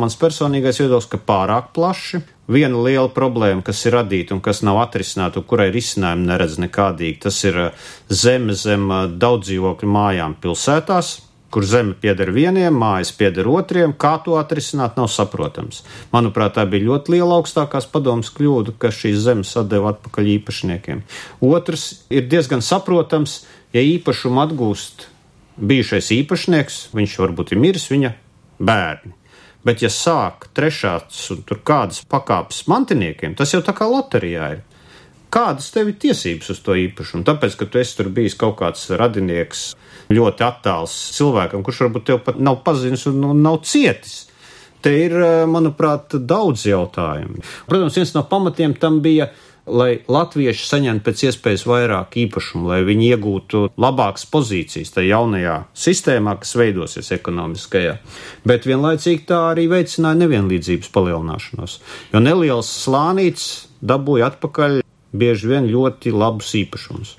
Mans 0.00 0.16
personīgais 0.18 0.80
viedoklis, 0.80 1.08
ka 1.10 1.20
pārāk 1.30 1.72
plaši. 1.76 2.20
Viena 2.50 2.82
liela 2.82 3.08
problēma, 3.14 3.62
kas 3.66 3.84
ir 3.86 3.94
radīta 3.94 4.34
un 4.34 4.42
kas 4.42 4.62
nav 4.66 4.80
atrisināta, 4.82 5.40
un 5.40 5.46
kurai 5.46 5.68
risinājumu 5.74 6.26
neredz 6.26 6.58
nekādīgi, 6.62 7.20
tas 7.26 7.38
ir 7.46 7.60
zeme 8.10 8.56
zem 8.58 8.88
daudzdzīvokļu 9.22 9.90
mājām 9.90 10.34
pilsētās, 10.42 11.12
kur 11.50 11.66
zeme 11.66 11.96
pieder 11.98 12.30
vieniem, 12.34 12.74
mājas 12.74 13.10
pieder 13.16 13.48
otriem, 13.50 13.92
kā 13.92 14.16
to 14.24 14.36
atrisināt, 14.40 14.96
nav 14.98 15.10
saprotams. 15.10 15.82
Manuprāt, 16.14 16.54
tā 16.56 16.64
bija 16.70 16.88
ļoti 16.88 17.16
liela 17.16 17.38
augstākās 17.40 17.88
padomas 17.90 18.30
kļūda, 18.34 18.76
ka 18.78 18.92
šīs 18.94 19.18
zemes 19.26 19.52
atdeva 19.58 19.94
atpakaļ 19.94 20.30
īpašniekiem. 20.38 21.02
Otrs 21.50 21.86
ir 22.12 22.28
diezgan 22.30 22.62
saprotams, 22.64 23.42
ja 23.74 23.82
īpašumu 23.82 24.44
atgūst 24.46 25.08
bijušais 25.60 26.10
īpašnieks, 26.20 26.82
viņš 26.96 27.16
varbūt 27.20 27.54
ir 27.54 27.62
miris 27.62 27.90
viņa 27.90 28.14
bērni. 28.60 29.16
Bet, 29.60 29.82
ja 29.84 29.90
sāk 29.92 30.46
trešās 30.56 31.26
un 31.34 31.42
tur 31.44 31.60
kādas 31.66 32.00
pakāpes 32.08 32.62
mantiniekiem, 32.70 33.34
tas 33.36 33.52
jau 33.52 33.60
tā 33.64 33.74
kā 33.76 33.88
loterijā 33.90 34.54
ir. 34.54 34.62
Kādas 35.30 35.68
tev 35.70 35.92
ir 35.92 35.98
tiesības 36.02 36.50
uz 36.54 36.62
to 36.66 36.74
īpašumu? 36.74 37.22
Tāpēc, 37.26 37.54
ka 37.58 37.68
tu 37.70 37.78
esi 37.78 37.94
tur 37.98 38.10
bijis 38.14 38.34
kaut 38.38 38.56
kāds 38.58 38.88
radinieks, 38.90 39.68
ļoti 40.10 40.46
attāls 40.46 40.96
cilvēkam, 41.14 41.62
kurš 41.66 41.84
varbūt 41.86 42.08
tev 42.08 42.24
pat 42.26 42.40
nav 42.42 42.64
pazinis 42.66 43.06
un, 43.10 43.22
un 43.30 43.44
nav 43.44 43.60
cietis. 43.62 44.24
Te 44.80 44.94
ir, 44.96 45.14
manuprāt, 45.46 46.16
daudz 46.26 46.64
jautājumu. 46.66 47.44
Protams, 47.68 47.98
viens 48.00 48.14
no 48.16 48.24
pamatiem 48.26 48.74
tam 48.80 48.98
bija, 49.04 49.28
lai 49.70 50.00
latvieši 50.08 50.66
saņemtu 50.66 51.04
pēc 51.06 51.24
iespējas 51.28 51.66
vairāk 51.68 52.16
īpašumu, 52.24 52.70
lai 52.72 52.80
viņi 52.88 53.10
iegūtu 53.14 53.62
labākas 53.80 54.26
pozīcijas 54.32 54.94
tajā 54.96 55.12
jaunajā 55.12 55.56
sistēmā, 55.76 56.38
kas 56.42 56.56
veidosies 56.58 57.12
ekonomiskajā. 57.14 57.98
Bet 58.48 58.66
vienlaicīgi 58.66 59.26
tā 59.28 59.44
arī 59.52 59.68
veicināja 59.70 60.22
nevienlīdzības 60.24 60.90
palielināšanos, 60.96 61.80
jo 62.14 62.24
neliels 62.24 62.72
slānīts 62.82 63.50
dabūja 63.80 64.32
atpakaļ 64.32 64.79
bieži 65.12 65.50
vien 65.50 65.68
ļoti 65.70 66.12
labus 66.14 66.52
īpašumus. 66.58 67.16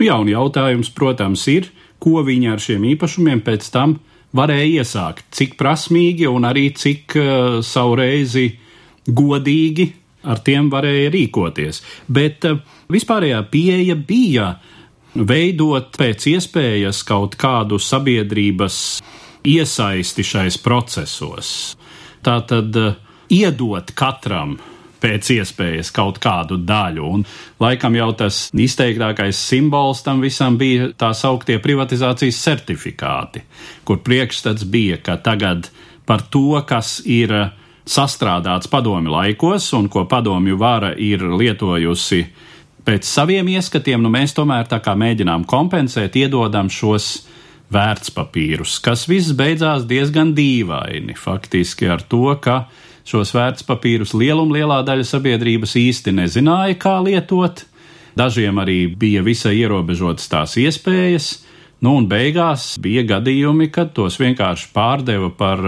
Nu, 0.00 0.06
jā, 0.06 0.16
un 0.16 0.30
jautājums, 0.30 0.92
protams, 0.96 1.44
ir, 1.52 1.68
ko 2.00 2.22
viņi 2.24 2.52
ar 2.54 2.62
šiem 2.62 2.86
īpašumiem 2.94 3.42
pēc 3.44 3.66
tam 3.74 3.98
varēja 4.36 4.80
iesākt, 4.80 5.26
cik 5.34 5.56
prasmīgi 5.60 6.28
un 6.30 6.46
arī 6.48 6.70
cik 6.76 7.16
uh, 7.18 7.58
savu 7.66 7.98
reizi 8.00 8.46
godīgi 9.04 9.90
ar 10.30 10.40
tiem 10.44 10.70
varēja 10.72 11.10
rīkoties. 11.12 11.82
Bet 12.08 12.46
uh, 12.48 12.62
vispārējā 12.92 13.42
pieeja 13.52 13.96
bija 13.96 14.54
veidot 15.14 15.96
pēc 15.98 16.28
iespējas 16.36 17.02
kaut 17.04 17.36
kādu 17.40 17.80
sabiedrības 17.82 19.00
iesaisti 19.44 20.24
šais 20.24 20.60
procesos. 20.62 21.54
Tā 22.24 22.38
tad 22.46 22.76
uh, 22.78 22.94
iedot 23.32 23.92
katram 23.96 24.58
pēc 25.00 25.30
iespējas 25.36 25.92
kaut 25.94 26.20
kādu 26.22 26.58
daļu. 26.66 27.06
Un 27.18 27.24
laikam 27.62 27.96
jau 27.98 28.10
tas 28.18 28.42
izteiktākais 28.52 29.38
simbols 29.50 30.04
tam 30.06 30.22
visam 30.24 30.58
bija 30.60 30.90
tā 30.98 31.12
sauktie 31.16 31.58
privatizācijas 31.62 32.42
certifikāti, 32.44 33.44
kur 33.84 34.02
priekšstats 34.04 34.66
bija, 34.68 35.00
ka 35.02 35.16
tagad 35.22 35.70
par 36.06 36.24
to, 36.30 36.60
kas 36.66 37.00
ir 37.06 37.32
sastrādāts 37.90 38.70
padomju 38.70 39.10
laikos 39.10 39.72
un 39.78 39.88
ko 39.90 40.04
padomju 40.10 40.58
vara 40.60 40.92
ir 40.94 41.24
lietojusi 41.24 42.24
pēc 42.86 43.06
saviem 43.06 43.48
ieskatiem, 43.52 44.00
nu 44.02 44.10
mēs 44.12 44.34
tomēr 44.36 44.68
tā 44.70 44.80
kā 44.82 44.94
mēģinām 44.98 45.44
kompensēt, 45.48 46.16
iedodam 46.16 46.70
šos 46.72 47.10
vērtspapīrus, 47.70 48.78
kas 48.82 49.06
viss 49.10 49.34
beidzās 49.36 49.84
diezgan 49.90 50.32
dīvaini, 50.34 51.14
faktiski 51.18 51.90
ar 51.90 52.02
to, 52.02 52.32
ka 52.42 52.64
Šos 53.08 53.32
vērtspapīrus 53.34 54.12
lieluma 54.14 54.58
lielā 54.58 54.80
daļa 54.86 55.06
sabiedrības 55.08 55.76
īsti 55.80 56.14
nezināja, 56.16 56.76
kā 56.80 56.98
lietot. 57.04 57.64
Dažiem 58.18 58.58
arī 58.60 58.84
bija 58.98 59.22
visai 59.24 59.56
ierobežotas 59.62 60.28
tās 60.30 60.56
iespējas, 60.60 61.30
nu 61.84 61.94
un 62.00 62.08
beigās 62.10 62.74
bija 62.82 63.06
gadījumi, 63.14 63.70
kad 63.72 63.94
tos 63.96 64.18
vienkārši 64.20 64.70
pārdeva 64.74 65.30
par 65.30 65.62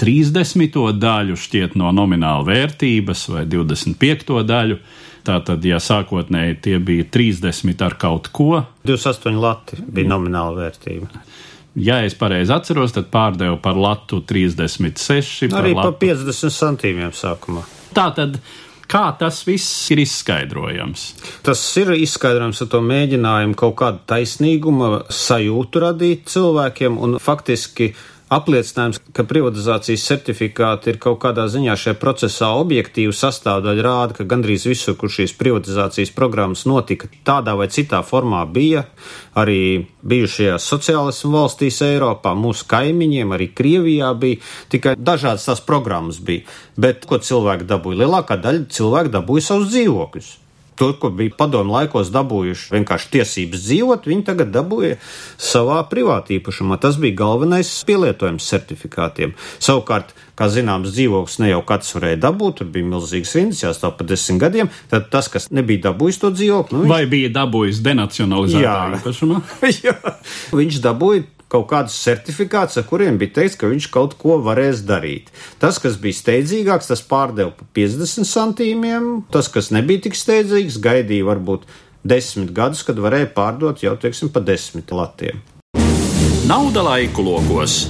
30. 0.00 0.76
daļu 1.00 1.38
šķiet 1.40 1.76
no 1.80 1.92
nomināla 1.94 2.44
vērtības 2.46 3.26
vai 3.32 3.46
25. 3.48 4.42
daļu. 4.46 4.80
Tātad, 5.26 5.64
ja 5.66 5.80
sākotnēji 5.82 6.60
tie 6.62 6.76
bija 6.78 7.06
30 7.10 7.80
ar 7.82 7.96
kaut 7.98 8.28
ko, 8.30 8.60
28 8.86 9.40
lati 9.42 9.80
bija 9.82 10.12
nomināla 10.12 10.54
vērtība 10.60 11.24
ja 11.76 12.00
es 12.04 12.16
pareizi 12.18 12.54
atceros, 12.54 12.94
tad 12.96 13.10
pārdevu 13.12 13.60
par 13.62 13.78
latu 13.78 14.22
36. 14.26 15.50
Arī 15.52 15.74
par, 15.76 15.92
par 15.92 15.98
50 16.02 16.54
centīmiem 16.60 17.12
sākumā. 17.16 17.66
Tā 17.96 18.10
tad. 18.16 18.40
Kā 18.86 19.08
tas 19.18 19.40
viss 19.42 19.88
ir 19.90 19.98
izskaidrojams? 19.98 21.08
Tas 21.42 21.58
ir 21.80 21.88
izskaidrojams 21.96 22.60
ar 22.62 22.68
to 22.70 22.78
mēģinājumu 22.86 23.56
kaut 23.58 23.74
kādu 23.80 24.04
taisnīguma 24.12 24.90
sajūtu 25.10 25.82
radīt 25.82 26.30
cilvēkiem 26.30 27.00
un 27.02 27.18
faktiski 27.18 27.88
apliecinājums, 28.32 28.98
ka 29.14 29.24
privatizācijas 29.28 30.04
certifikāti 30.08 30.90
ir 30.90 30.98
kaut 31.02 31.20
kādā 31.22 31.46
ziņā 31.50 31.76
šajā 31.78 31.98
procesā 32.00 32.48
objektīva 32.58 33.14
sastāvdaļa, 33.14 33.84
rāda, 33.86 34.16
ka 34.18 34.26
gandrīz 34.28 34.66
visur, 34.66 34.96
kur 34.98 35.12
šīs 35.12 35.36
privatizācijas 35.38 36.10
programmas 36.16 36.64
notika, 36.66 37.10
tādā 37.26 37.54
vai 37.58 37.68
citā 37.72 38.02
formā 38.06 38.42
bija 38.50 38.86
arī 39.38 39.86
bijušajās 40.06 40.66
sociālismu 40.72 41.34
valstīs 41.36 41.78
Eiropā, 41.86 42.34
mūsu 42.38 42.66
kaimiņiem, 42.70 43.36
arī 43.36 43.50
Krievijā 43.54 44.10
bija, 44.18 44.40
tikai 44.72 44.96
dažādas 44.98 45.46
tās 45.46 45.62
programmas 45.66 46.18
bija. 46.18 46.46
Bet 46.76 47.06
ko 47.06 47.20
cilvēki 47.22 47.68
dabūja? 47.68 48.02
Lielākā 48.02 48.40
daļa 48.42 48.66
cilvēku 48.74 49.14
dabūja 49.20 49.48
savus 49.52 49.70
dzīvokļus. 49.74 50.34
To, 50.76 50.90
ko 51.00 51.10
bija 51.14 51.32
padomu 51.38 51.72
laikos 51.72 52.10
dabūjuši 52.12 52.74
vienkārši 52.74 53.12
tiesības 53.14 53.64
dzīvot, 53.64 54.08
viņi 54.10 54.26
tagad 54.28 54.52
dabūja 54.52 54.98
savā 55.40 55.78
privātī 55.88 56.36
īpašumā. 56.40 56.76
Tas 56.82 56.98
bija 57.00 57.16
galvenais 57.22 57.70
pielietojums 57.88 58.48
certifikātiem. 58.50 59.32
Savukārt, 59.56 60.12
kā 60.36 60.50
zināms, 60.52 60.92
dzīvoklis 60.92 61.38
ne 61.40 61.52
jau 61.54 61.62
katrs 61.66 61.94
varēja 61.96 62.20
dabūt, 62.26 62.60
tur 62.60 62.72
bija 62.74 62.90
milzīgs 62.90 63.32
rindas, 63.38 63.62
jāstāv 63.64 63.96
pa 63.96 64.08
desmit 64.08 64.42
gadiem. 64.42 64.72
Tad 64.92 65.08
tas, 65.12 65.30
kas 65.32 65.48
nebija 65.54 65.88
dabūjis 65.88 66.20
to 66.22 66.32
dzīvokli, 66.36 66.76
nu, 66.76 66.84
viņš... 66.84 66.92
vai 66.92 67.02
bija 67.16 67.32
dabūjis 67.38 67.80
denacionalizētā 67.86 68.76
īpašumā? 69.00 69.40
Viņš 70.56 70.82
dabūja 70.84 71.24
kaut 71.52 71.68
kādus 71.70 71.96
certifikātus, 72.02 72.78
ar 72.80 72.86
kuriem 72.88 73.18
bija 73.20 73.38
teikts, 73.40 73.58
ka 73.60 73.70
viņš 73.70 73.88
kaut 73.94 74.16
ko 74.20 74.38
varēs 74.44 74.82
darīt. 74.86 75.30
Tas, 75.62 75.80
kas 75.82 75.98
bija 76.02 76.18
steidzīgāks, 76.18 76.90
tas 76.90 77.04
pārdeva 77.06 77.54
pa 77.56 77.66
50 77.78 78.26
centīmiem, 78.30 79.10
tas, 79.34 79.50
kas 79.52 79.70
nebija 79.74 80.06
tik 80.08 80.18
steidzīgs, 80.18 80.80
gaidīja 80.82 81.28
varbūt 81.28 81.68
desmit 82.06 82.52
gadus, 82.56 82.82
kad 82.86 82.98
varēja 83.02 83.30
pārdot 83.34 83.82
jau, 83.82 83.94
teiksim, 84.00 84.32
pa 84.34 84.42
desmit 84.44 84.90
latiem. 84.94 85.42
Nauda 86.46 86.84
laiku 86.86 87.24
logos! 87.26 87.86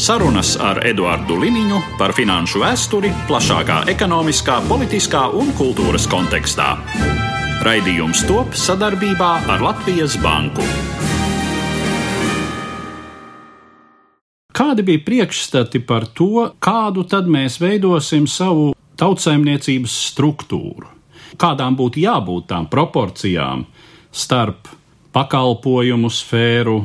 Sarunas 0.00 0.54
ar 0.62 0.78
Eduardu 0.86 1.34
Liniņu 1.42 1.80
par 1.98 2.14
finanšu 2.16 2.62
vēsturi 2.62 3.10
plašākā 3.28 3.82
ekonomiskā, 3.92 4.60
politiskā 4.70 5.26
un 5.36 5.50
kultūras 5.58 6.06
kontekstā. 6.10 6.72
Raidījums 7.66 8.24
top 8.30 8.56
sadarbībā 8.56 9.32
ar 9.50 9.64
Latvijas 9.66 10.16
Banku. 10.22 10.64
Kādi 14.60 14.82
bija 14.84 15.00
priekšstati 15.00 15.80
par 15.88 16.04
to, 16.12 16.50
kādu 16.60 17.06
tad 17.08 17.24
mēs 17.32 17.54
veidosim 17.62 18.26
savu 18.28 18.74
tautsājumniecības 19.00 19.94
struktūru? 20.10 20.90
Kādām 21.40 21.78
būtu 21.78 22.02
jābūt 22.02 22.50
tām 22.50 22.66
proporcijām 22.68 23.62
starp 24.12 24.68
pakalpojumu 25.16 26.10
sfēru, 26.12 26.76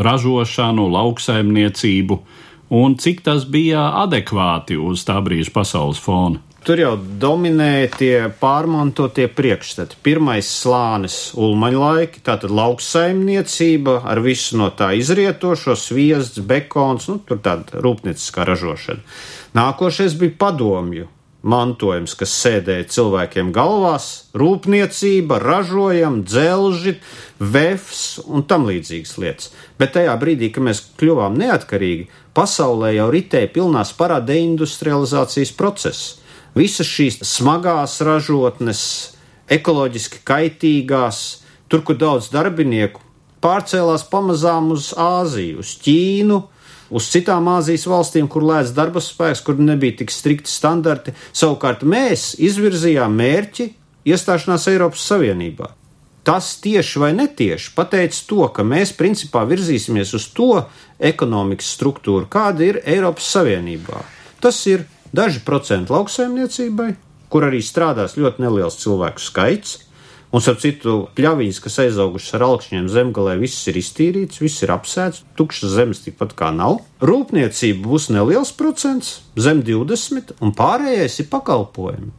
ražošanu, 0.00 0.88
lauksaimniecību 0.94 2.18
un 2.80 2.96
cik 2.96 3.20
tas 3.28 3.44
bija 3.44 3.90
adekvāti 4.06 4.80
uz 4.80 5.04
tā 5.04 5.20
brīža 5.20 5.52
pasaules 5.52 6.00
fona? 6.00 6.40
Tur 6.68 6.82
jau 6.82 6.98
dominēja 7.00 7.84
tie 7.96 8.16
pārmantotie 8.42 9.24
priekšstati. 9.32 9.96
Pirmais 10.04 10.50
slānis- 10.52 11.14
ulmaņa 11.44 11.78
laiki, 11.80 12.20
tātad 12.20 12.52
lauksaimniecība 12.52 14.02
ar 14.04 14.20
visu 14.20 14.58
no 14.60 14.68
tā 14.68 14.90
izrietošo, 14.92 15.72
sviests, 15.72 16.42
bekons, 16.44 17.08
nu, 17.08 17.22
tur 17.24 17.38
tāda 17.38 17.80
rūpnieciskā 17.80 18.44
ražošana. 18.44 19.00
Nākošais 19.56 20.18
bija 20.20 20.36
padomju 20.36 21.08
mantojums, 21.42 22.14
kas 22.14 22.36
sēdēja 22.44 22.84
cilvēkiem 22.84 23.50
galvās- 23.50 24.24
rūpniecība, 24.34 25.40
ražojam, 25.40 26.22
dzelži, 26.22 26.98
vefs 27.40 28.20
un 28.28 28.42
tam 28.42 28.66
līdzīgas 28.66 29.16
lietas. 29.16 29.50
Bet 29.78 29.94
tajā 29.94 30.20
brīdī, 30.20 30.52
kad 30.52 30.62
mēs 30.62 30.84
kļuvām 30.98 31.34
neatkarīgi, 31.38 32.08
pasaulē 32.36 32.94
jau 32.94 33.10
ritēja 33.10 33.54
pilnā 33.56 33.88
sparā 33.88 34.20
deindustrializācijas 34.20 35.56
process. 35.56 36.18
Visas 36.56 36.88
šīs 36.88 37.20
smagās 37.26 37.98
ražotnes, 38.04 38.80
ekoloģiski 39.52 40.22
kaitīgās, 40.28 41.42
tur, 41.68 41.84
kur 41.84 41.98
daudz 42.00 42.30
darbinieku, 42.32 43.02
pārcēlās 43.44 44.06
pamazām 44.10 44.72
uz 44.74 44.92
Āziju, 44.98 45.62
uz 45.62 45.74
Ķīnu, 45.84 46.38
uz 46.90 47.08
citām 47.12 47.48
Āzijas 47.52 47.86
valstīm, 47.90 48.28
kur 48.30 48.46
lēts 48.48 48.74
darba 48.76 49.02
spēks, 49.04 49.42
kur 49.44 49.60
nebija 49.60 50.00
tik 50.00 50.12
strikti 50.14 50.50
standarti. 50.50 51.14
Savukārt 51.32 51.84
mēs 51.84 52.32
izvirzījām 52.40 53.14
mērķi 53.18 53.68
iestāšanās 54.08 54.68
Eiropas 54.72 55.04
Savienībā. 55.10 55.72
Tas 56.28 56.50
tieši 56.60 57.00
vai 57.00 57.14
netieši 57.16 57.72
pateica 57.76 58.18
to, 58.28 58.42
ka 58.52 58.64
mēs 58.66 58.92
principā 58.96 59.46
virzīsimies 59.48 60.12
uz 60.18 60.26
to 60.36 60.50
ekonomikas 60.98 61.70
struktūru, 61.78 62.28
kāda 62.28 62.66
ir 62.66 62.80
Eiropas 62.84 63.30
Savienībā. 63.32 64.02
Tas 64.42 64.58
ir 64.68 64.84
daži 65.16 65.44
procenti 65.46 65.94
lauksaimniecībai, 65.94 66.92
kur 67.28 67.48
arī 67.48 67.60
strādās 67.64 68.16
ļoti 68.18 68.44
neliels 68.44 68.80
cilvēku 68.80 69.22
skaits, 69.22 69.78
Un, 70.28 70.42
starp 70.44 70.60
citu, 70.60 70.94
pļavīs, 71.16 71.56
kas 71.64 71.78
aizaugušas 71.86 72.34
ar 72.36 72.42
augšņiem 72.50 72.88
zemgalē, 72.92 73.38
viss 73.40 73.64
ir 73.70 73.78
iztīrīts, 73.80 74.42
viss 74.42 74.60
ir 74.64 74.74
apsēts, 74.74 75.22
tukšas 75.40 75.72
zemes 75.72 76.02
tikpat 76.04 76.34
kā 76.36 76.50
nav. 76.52 76.82
Rūpniecība 77.00 77.80
būs 77.86 78.10
neliels 78.12 78.52
procents, 78.56 79.22
zem 79.40 79.62
20, 79.64 80.34
un 80.44 80.52
pārējais 80.58 81.22
ir 81.22 81.30
pakalpojumi. 81.32 82.12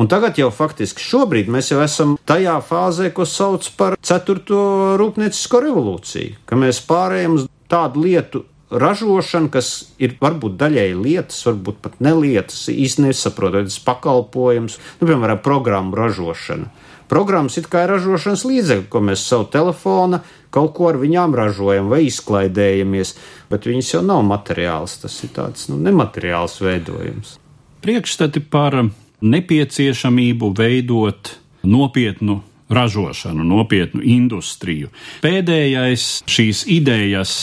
Un 0.00 0.08
tagad 0.08 0.40
jau 0.40 0.48
faktiski 0.54 1.04
šobrīd 1.04 1.50
mēs 1.52 1.68
jau 1.74 1.82
esam 1.84 2.16
tajā 2.24 2.56
fāzē, 2.64 3.10
ko 3.12 3.28
sauc 3.28 3.68
par 3.76 3.98
ceturto 4.00 4.62
rūpniecisko 4.96 5.60
revolūciju, 5.66 6.38
ka 6.48 6.56
mēs 6.56 6.80
pārējām 6.88 7.36
uz 7.36 7.44
tādu 7.68 8.06
lietu 8.06 8.46
ražošanu, 8.72 9.50
kas 9.52 9.72
ir 10.02 10.16
varbūt 10.20 10.56
daļēji 10.60 10.96
lietas, 10.98 11.40
varbūt 11.46 11.80
pat 11.84 11.98
nelietas, 12.04 12.64
īsti 12.72 13.06
nesaprotot, 13.06 13.72
pakalpojums, 13.86 14.78
nu, 15.00 15.08
piemēram, 15.08 15.42
programmu 15.44 15.98
ražošana. 15.98 16.70
Programmas 17.12 17.58
it 17.60 17.66
kā 17.68 17.84
ir 17.84 17.92
ražošanas 17.92 18.46
līdzekļi, 18.48 18.88
ko 18.88 19.02
mēs 19.04 19.26
savu 19.28 19.44
telefonu 19.52 20.22
kaut 20.52 20.72
ko 20.76 20.88
ar 20.88 20.98
viņām 21.00 21.34
ražojam 21.36 21.90
vai 21.92 22.06
izklaidējamies, 22.06 23.14
bet 23.52 23.68
viņas 23.68 23.90
jau 23.94 24.02
nav 24.06 24.22
materiāls. 24.24 24.98
Tas 25.02 25.18
ir 25.24 25.32
tāds 25.36 25.68
nu, 25.68 25.76
nemateriāls 25.80 26.56
veidojums. 26.64 27.36
Priekšstati 27.84 28.40
par 28.52 28.78
nepieciešamību 29.20 30.52
veidot 30.56 31.34
nopietnu 31.68 32.40
ražošanu, 32.72 33.44
nopietnu 33.44 34.00
industriju. 34.00 34.88
Pēdējais 35.24 36.22
šīs 36.30 36.64
idejas 36.72 37.34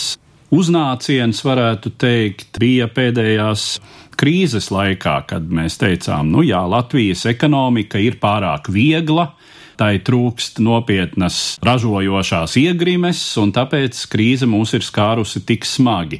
uznāciens, 0.56 1.42
varētu 1.46 1.94
teikt, 2.00 2.60
bija 2.60 2.90
pēdējās 2.92 3.66
krīzes 4.20 4.70
laikā, 4.74 5.16
kad 5.30 5.48
mēs 5.48 5.80
teicām, 5.80 6.32
nu 6.34 6.44
jā, 6.44 6.62
Latvijas 6.68 7.26
ekonomika 7.30 8.02
ir 8.02 8.20
pārāk 8.22 8.72
viegla, 8.74 9.32
tai 9.80 9.94
trūkst 10.04 10.60
nopietnas 10.60 11.56
ražojošās 11.64 12.58
iegrimes, 12.60 13.22
un 13.40 13.54
tāpēc 13.56 14.02
krīze 14.12 14.50
mūs 14.50 14.76
ir 14.76 14.84
skārusi 14.84 15.46
tik 15.48 15.68
smagi. 15.68 16.20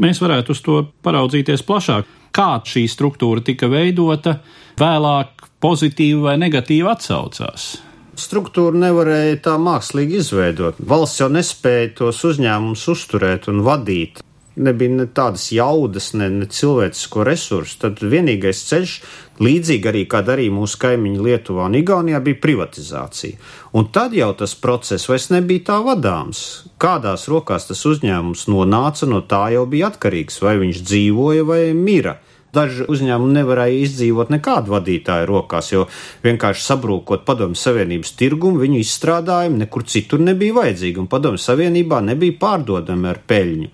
Mēs 0.00 0.22
varētu 0.24 0.56
uz 0.56 0.62
to 0.64 0.80
paraudzīties 1.04 1.66
plašāk. 1.68 2.08
Kā 2.34 2.56
šī 2.66 2.88
struktūra 2.90 3.44
tika 3.46 3.68
veidota, 3.70 4.38
vēlāk 4.80 5.44
pozitīvi 5.62 6.24
vai 6.24 6.38
negatīvi 6.40 6.88
atsaucās? 6.90 7.74
Struktūru 8.20 8.78
nevarēja 8.78 9.40
tā 9.48 9.56
mākslīgi 9.60 10.20
izveidot. 10.20 10.78
Valsts 10.78 11.22
jau 11.22 11.30
nespēja 11.32 11.94
tos 12.00 12.22
uzņēmumus 12.28 12.86
uzturēt 12.94 13.50
un 13.52 13.64
vadīt 13.66 14.24
nebija 14.56 14.90
ne 14.90 15.06
tādas 15.06 15.48
jaudas, 15.52 16.12
ne, 16.14 16.28
ne 16.30 16.46
cilvēcisko 16.46 17.24
resursu. 17.26 17.78
Tad 17.82 18.02
vienīgais 18.02 18.62
ceļš, 18.68 18.94
līdzīgi 19.42 19.90
arī 19.90 20.04
kā 20.10 20.22
darīja 20.26 20.54
mūsu 20.54 20.78
kaimiņi 20.84 21.24
Lietuvā 21.26 21.66
un 21.68 21.78
Igaunijā, 21.80 22.20
bija 22.24 22.40
privatizācija. 22.42 23.38
Un 23.74 23.90
tad 23.94 24.14
jau 24.14 24.30
tas 24.38 24.54
process 24.54 25.10
vairs 25.10 25.30
nebija 25.34 25.70
tā 25.70 25.80
vadāms. 25.86 26.44
Kādās 26.78 27.26
rokās 27.30 27.68
tas 27.70 27.82
uzņēmums 27.90 28.46
nonāca, 28.52 29.10
no 29.10 29.24
tā 29.26 29.48
jau 29.56 29.66
bija 29.70 29.90
atkarīgs, 29.92 30.40
vai 30.44 30.58
viņš 30.62 30.84
dzīvoja 30.86 31.48
vai 31.50 31.64
mira. 31.78 32.18
Daži 32.54 32.88
uzņēmumi 32.90 33.38
nevarēja 33.40 33.84
izdzīvot 33.84 34.32
nekādu 34.34 34.74
vadītāju 34.74 35.28
rokās, 35.30 35.70
jo 35.74 35.86
vienkārši 36.24 36.66
sabrūkot 36.68 37.24
Padomju 37.28 37.58
Savienības 37.58 38.14
tirgumu, 38.18 38.62
viņu 38.62 38.82
izstrādājumi 38.82 39.64
nekur 39.64 39.86
citur 39.90 40.22
nebija 40.22 40.58
vajadzīgi, 40.60 41.00
un 41.02 41.10
Padomju 41.10 41.42
Savienībā 41.42 42.02
nebija 42.04 42.38
pārdodami 42.40 43.10
ar 43.12 43.22
peļņu. 43.28 43.72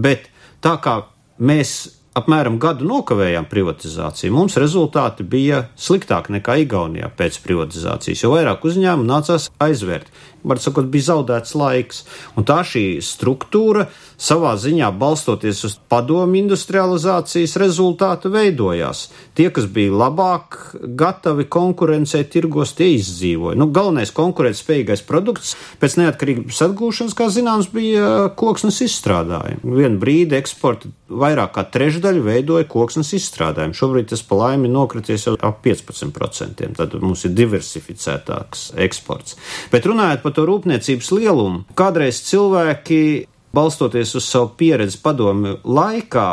Bet 0.00 0.30
tā 0.64 0.76
kā 0.84 1.00
mēs 1.40 1.78
apmēram 2.18 2.58
gadu 2.60 2.86
nokavējām 2.88 3.46
privatizāciju, 3.50 4.32
mums 4.34 4.56
rezultāti 4.60 5.24
bija 5.26 5.62
sliktāki 5.78 6.34
nekā 6.36 6.56
Igaunijā 6.64 7.10
pēc 7.16 7.38
privatizācijas, 7.44 8.24
jo 8.24 8.32
vairāk 8.34 8.66
uzņēmumu 8.66 9.06
nācās 9.06 9.46
aizvērt 9.62 10.10
var 10.42 10.60
sakot, 10.62 10.88
bija 10.92 11.10
zaudēts 11.10 11.56
laiks. 11.58 12.04
Un 12.38 12.46
tā 12.48 12.60
šī 12.66 12.84
struktūra 13.04 13.86
savā 14.20 14.54
ziņā 14.60 14.90
balstoties 15.00 15.64
uz 15.68 15.76
padomu 15.90 16.38
industrializācijas 16.40 17.56
rezultātu 17.60 18.32
veidojās. 18.34 19.06
Tie, 19.38 19.48
kas 19.54 19.68
bija 19.70 19.96
labāk 20.04 20.58
gatavi 21.00 21.46
konkurencē 21.50 22.22
tirgos, 22.30 22.74
tie 22.76 22.92
izdzīvoja. 22.98 23.58
Nu, 23.60 23.70
galvenais 23.74 24.12
konkurētspējīgais 24.16 25.04
produkts 25.08 25.56
pēc 25.80 25.98
neatkarības 26.02 26.62
atgūšanas, 26.68 27.16
kā 27.16 27.30
zināms, 27.32 27.70
bija 27.72 28.30
koksnes 28.38 28.82
izstrādājumi. 28.86 29.76
Vienu 29.80 30.00
brīdi 30.02 30.38
eksporta 30.40 30.92
vairāk 31.10 31.54
kā 31.56 31.64
trešdaļu 31.74 32.22
veidoja 32.24 32.66
koksnes 32.70 33.12
izstrādājumi. 33.18 33.76
Šobrīd 33.76 34.10
tas 34.12 34.22
pa 34.26 34.38
laimi 34.44 34.70
nokrities 34.70 35.26
jau 35.26 35.34
ap 35.46 35.60
15%. 35.64 36.68
Tad 36.78 36.94
mums 37.02 37.24
ir 37.26 37.34
diversificētāks 37.34 38.70
eksports. 38.86 39.36
Bet 39.72 39.88
runājot 39.88 40.22
par 40.24 40.29
par 40.30 40.36
to 40.38 40.46
rūpniecības 40.46 41.10
lielumu. 41.16 41.64
Kādreiz 41.74 42.22
cilvēki, 42.28 43.26
balstoties 43.56 44.14
uz 44.14 44.28
savu 44.30 44.52
pieredzi 44.54 45.00
padomu 45.02 45.56
laikā, 45.66 46.28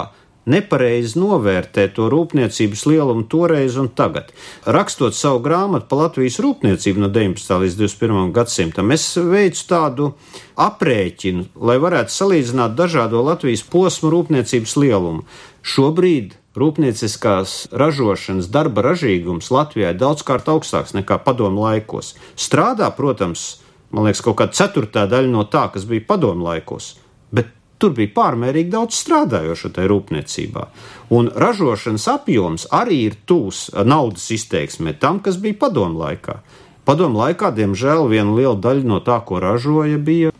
nepareizi 0.47 1.17
novērtē 1.19 1.87
to 1.95 2.05
rūpniecības 2.13 2.85
lielumu 2.87 3.25
toreiz 3.27 3.75
un 3.81 3.89
tagad. 3.89 4.29
Rakstot 4.63 5.17
savu 5.17 5.41
grāmatu 5.43 5.89
par 5.89 6.05
Latvijas 6.05 6.37
rūpniecību 6.43 7.03
no 7.03 7.09
19. 7.11 7.57
līdz 7.65 7.77
21. 7.81 8.31
gadsimtam, 8.37 8.93
es 8.95 9.09
veicu 9.17 9.65
tādu 9.67 10.13
aprēķinu, 10.55 11.49
lai 11.57 11.81
varētu 11.81 12.13
salīdzināt 12.13 12.77
dažādo 12.77 13.25
Latvijas 13.25 13.65
posmu 13.67 14.13
rūpniecības 14.13 14.77
lielumu. 14.79 15.25
Šobrīd 15.67 16.37
rūpnieciskās 16.57 17.67
ražošanas 17.75 18.47
darba 18.53 18.85
ražīgums 18.87 19.51
Latvijā 19.53 19.91
ir 19.93 19.99
daudzkārt 19.99 20.47
augstāks 20.53 20.95
nekā 20.95 21.19
padomu 21.25 21.67
laikos. 21.67 22.15
Strādā, 22.39 22.87
protams, 22.95 23.57
man 23.91 24.07
liekas, 24.07 24.23
kaut 24.25 24.39
kāda 24.41 24.57
ceturtā 24.57 25.05
daļa 25.09 25.31
no 25.31 25.45
tā, 25.51 25.67
kas 25.73 25.87
bija 25.89 26.05
padomu 26.07 26.47
laikos. 26.47 26.95
Bet 27.31 27.53
tur 27.81 27.93
bija 27.97 28.13
pārmērīgi 28.15 28.73
daudz 28.73 28.97
strādājošo 29.03 29.71
tajā 29.75 29.91
rūpniecībā. 29.91 30.67
Un 31.17 31.29
ražošanas 31.33 32.07
apjoms 32.15 32.67
arī 32.73 33.03
ir 33.09 33.17
tūs 33.29 33.67
naudas 33.87 34.29
izteiksmē 34.33 34.97
tam, 35.01 35.21
kas 35.23 35.39
bija 35.41 35.59
padomu 35.67 36.01
laikā. 36.03 36.39
Padomu 36.87 37.19
laikā, 37.19 37.51
diemžēl, 37.51 38.07
viena 38.07 38.31
liela 38.31 38.55
daļa 38.63 38.87
no 38.87 39.01
tā, 39.03 39.19
ko 39.27 39.41
ražoja, 39.43 39.99
bija 39.99 40.31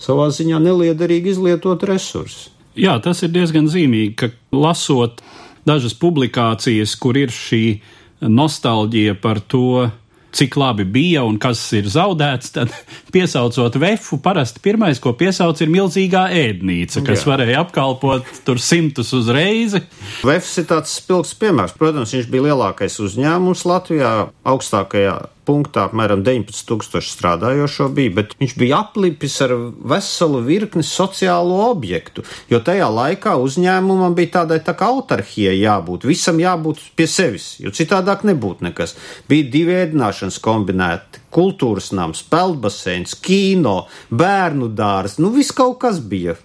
savā 0.00 0.28
ziņā 0.34 0.60
neliederīgi 0.60 1.32
izlietot 1.32 1.86
resursi. 1.88 2.50
Jā, 2.76 2.98
tas 3.00 3.22
ir 3.22 3.30
diezgan 3.32 3.70
zīmīgi, 3.70 4.14
ka 4.18 4.28
lasot 4.52 5.22
dažas 5.64 5.94
publikācijas, 5.96 6.96
kur 7.00 7.16
ir 7.16 7.32
šī 7.32 7.78
nostalģija 8.20 9.14
par 9.22 9.40
to, 9.40 9.88
cik 10.34 10.56
labi 10.58 10.84
bija 10.84 11.24
un 11.26 11.38
kas 11.42 11.60
ir 11.76 11.88
zaudēts, 11.90 12.52
tad 12.56 12.72
piesaucot 13.14 13.78
vefu, 13.80 14.18
parasti 14.22 14.62
pirmais, 14.64 15.00
ko 15.02 15.14
piesauc, 15.18 15.60
ir 15.62 15.72
milzīgā 15.72 16.26
ēdnīca, 16.40 17.04
kas 17.06 17.24
Jā. 17.24 17.30
varēja 17.32 17.62
apkalpot 17.64 18.42
tur 18.46 18.62
simtus 18.62 19.14
uz 19.16 19.30
reizi. 19.34 19.84
Vefs 20.26 20.56
ir 20.62 20.68
tāds 20.70 20.96
spilgts 20.98 21.36
piemērs. 21.38 21.76
Protams, 21.78 22.14
viņš 22.16 22.30
bija 22.32 22.48
lielākais 22.50 22.98
uzņēmums 23.04 23.64
Latvijā, 23.68 24.14
augstākajā 24.54 25.16
punktā 25.46 25.86
apmēram 25.88 26.22
19,000 26.26 27.04
strādājošo 27.08 27.88
bija, 27.94 28.12
bet 28.20 28.34
viņš 28.40 28.54
bija 28.60 28.80
aplipis 28.84 29.36
ar 29.44 29.54
veselu 29.94 30.42
virkni 30.46 30.84
sociālo 30.86 31.60
objektu, 31.70 32.24
jo 32.50 32.60
tajā 32.64 32.88
laikā 32.90 33.36
uzņēmumam 33.42 34.16
bija 34.16 34.40
tādai 34.40 34.60
tā 34.64 34.76
kā 34.78 34.90
autarhijai 34.92 35.56
jābūt, 35.58 36.08
visam 36.08 36.40
jābūt 36.42 36.82
pie 36.96 37.08
sevis, 37.10 37.54
jo 37.62 37.74
citādāk 37.74 38.24
nebūtu 38.28 38.68
nekas. 38.68 38.96
Bija 39.28 39.50
divi 39.52 39.76
ēdināšanas 39.82 40.40
kombinēti 40.44 41.24
kultūras 41.34 41.90
nams, 41.96 42.22
peldbaseins, 42.30 43.16
kino, 43.18 43.84
bērnu 44.14 44.70
dārs, 44.76 45.18
nu 45.18 45.32
viss 45.34 45.54
kaut 45.54 45.80
kas 45.82 45.98
bija 45.98 46.36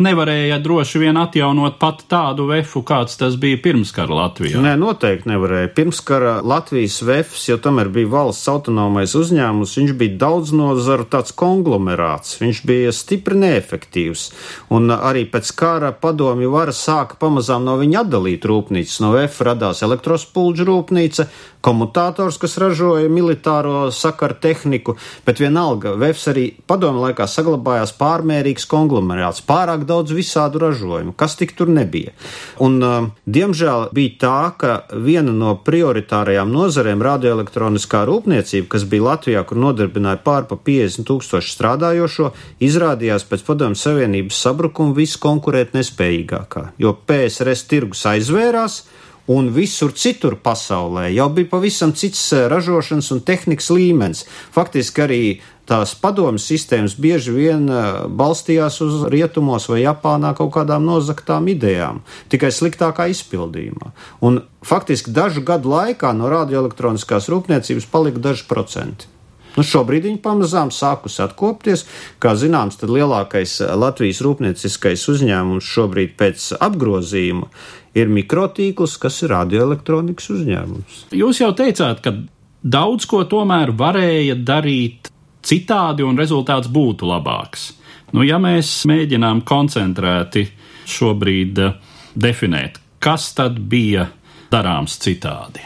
nevarēja 0.00 0.58
droši 0.62 1.00
vien 1.02 1.18
atjaunot 1.20 1.76
pat 1.80 2.04
tādu 2.10 2.46
vefu, 2.48 2.80
kāds 2.86 3.18
tas 3.20 3.36
bija 3.40 3.58
pirmskara 3.62 4.14
Latvijā. 4.16 4.60
Nē, 4.62 4.74
noteikti 4.80 5.28
nevarēja. 5.28 5.72
Pirmskara 5.76 6.38
Latvijas 6.46 7.00
vefs, 7.04 7.44
jo 7.50 7.58
tomēr 7.62 7.90
bija 7.92 8.10
valsts 8.14 8.48
autonomais 8.52 9.12
uzņēmums, 9.18 9.76
viņš 9.80 9.94
bija 10.00 10.16
daudz 10.24 10.54
nozaru 10.56 11.04
tāds 11.12 11.34
konglomerāts, 11.36 12.38
viņš 12.40 12.62
bija 12.68 12.94
stipri 12.96 13.38
neefektīvs. 13.42 14.26
Un 14.72 14.92
arī 14.94 15.26
pēc 15.30 15.52
kara 15.58 15.92
padomju 15.92 16.52
vara 16.54 16.72
sāka 16.76 17.18
pamazām 17.20 17.66
no 17.68 17.76
viņa 17.80 18.06
atdalīt 18.06 18.48
rūpnīcas. 18.48 19.00
No 19.04 19.12
vefa 19.16 19.50
radās 19.52 19.84
elektrospulģu 19.84 20.68
rūpnīca, 20.68 21.28
komutātors, 21.62 22.38
kas 22.42 22.56
ražoja 22.60 23.10
militāro 23.12 23.86
sakaru 23.94 24.36
tehniku, 24.42 24.96
bet 25.26 25.40
vienalga 25.42 25.94
vefs 25.98 26.26
arī 26.32 26.48
padomju 26.66 27.06
laikā 27.06 27.28
saglabājās 27.30 27.94
pārmērīgs 28.00 28.66
konglomerāts, 28.70 29.44
pārāk 29.46 29.81
daudz 29.88 30.14
visādu 30.16 30.60
ražojumu, 30.62 31.14
kas 31.18 31.36
tik 31.40 31.54
tur 31.58 31.70
nebija. 31.72 32.14
Un, 32.62 32.78
uh, 32.82 33.08
diemžēl 33.26 33.88
bija 33.96 34.14
tā, 34.22 34.38
ka 34.58 34.78
viena 34.92 35.34
no 35.34 35.54
prioritārajām 35.66 36.52
nozarēm 36.52 37.02
radioelektroniskā 37.04 38.04
rūpniecība, 38.08 38.70
kas 38.76 38.86
bija 38.88 39.08
Latvijā, 39.10 39.44
kur 39.48 39.60
nodarbināja 39.62 40.22
pār 40.24 40.48
pa 40.50 40.56
50 40.56 41.08
tūkstošu 41.08 41.54
strādājošo, 41.56 42.32
izrādījās 42.64 43.28
pēc 43.28 43.46
padomju 43.46 43.82
savienības 43.82 44.42
sabrukuma 44.46 44.96
viskonkurēt 44.96 45.76
nespējīgākā, 45.78 46.72
jo 46.82 46.96
PSRS 47.06 47.68
tirgus 47.70 48.06
aizvērās, 48.10 48.82
un 49.30 49.52
visur 49.54 49.92
citur 49.94 50.36
pasaulē 50.42 51.06
jau 51.14 51.28
bija 51.34 51.50
pavisam 51.52 51.92
cits 51.94 52.24
eh, 52.34 52.46
ražošanas 52.50 53.10
un 53.14 53.22
tehnikas 53.26 53.70
līmenis. 53.70 54.24
Faktiski 54.54 55.04
arī 55.04 55.22
tās 55.68 55.94
padomjas 55.98 56.46
sistēmas 56.50 56.96
bieži 57.00 57.34
vien 57.34 57.68
eh, 57.70 58.02
balstījās 58.08 58.80
uz 58.84 59.06
rietumos 59.12 59.68
vai 59.70 59.82
Japānā 59.84 60.34
kaut 60.38 60.52
kādām 60.56 60.86
nozaktām 60.88 61.48
idejām, 61.52 62.02
tikai 62.32 62.52
sliktākā 62.54 63.08
izpildījumā. 63.12 63.92
Un 64.26 64.42
faktiski 64.66 65.14
dažu 65.14 65.44
gadu 65.46 65.72
laikā 65.72 66.12
no 66.16 66.30
radioelektroniskās 66.32 67.30
rūpniecības 67.32 67.88
palika 67.92 68.22
daži 68.30 68.48
procenti. 68.50 69.10
Nu, 69.52 69.60
šobrīd 69.68 70.06
viņi 70.08 70.20
pamazām 70.24 70.70
sākus 70.72 71.18
atkopties. 71.20 71.84
Kā 72.22 72.32
zināms, 72.40 72.78
tad 72.80 72.92
lielākais 72.92 73.58
eh, 73.60 73.76
Latvijas 73.76 74.22
rūpnieciskais 74.24 75.06
uzņēmums 75.12 75.72
šobrīd 75.76 76.16
pēc 76.20 76.52
apgrozījuma 76.58 77.50
ir 77.98 78.08
mikrotīkls, 78.08 78.96
kas 79.00 79.20
ir 79.22 79.34
radioelektronikas 79.34 80.30
uzņēmums. 80.32 81.02
Jūs 81.12 81.42
jau 81.42 81.52
teicāt, 81.56 82.00
ka 82.00 82.14
daudz 82.62 83.06
ko 83.10 83.22
tomēr 83.28 83.74
varēja 83.76 84.38
darīt 84.40 85.11
citādi 85.46 86.06
un 86.06 86.18
rezultāts 86.18 86.70
būtu 86.72 87.08
labāks. 87.08 87.72
Nu, 88.12 88.24
ja 88.26 88.38
mēs 88.42 88.82
mēģinām 88.88 89.42
koncentrēti 89.48 90.46
šobrīd 90.92 91.60
eh, 91.64 91.76
definēt, 92.14 92.78
kas 93.02 93.30
tad 93.36 93.60
bija 93.72 94.08
darāms 94.52 94.98
citādi? 95.00 95.64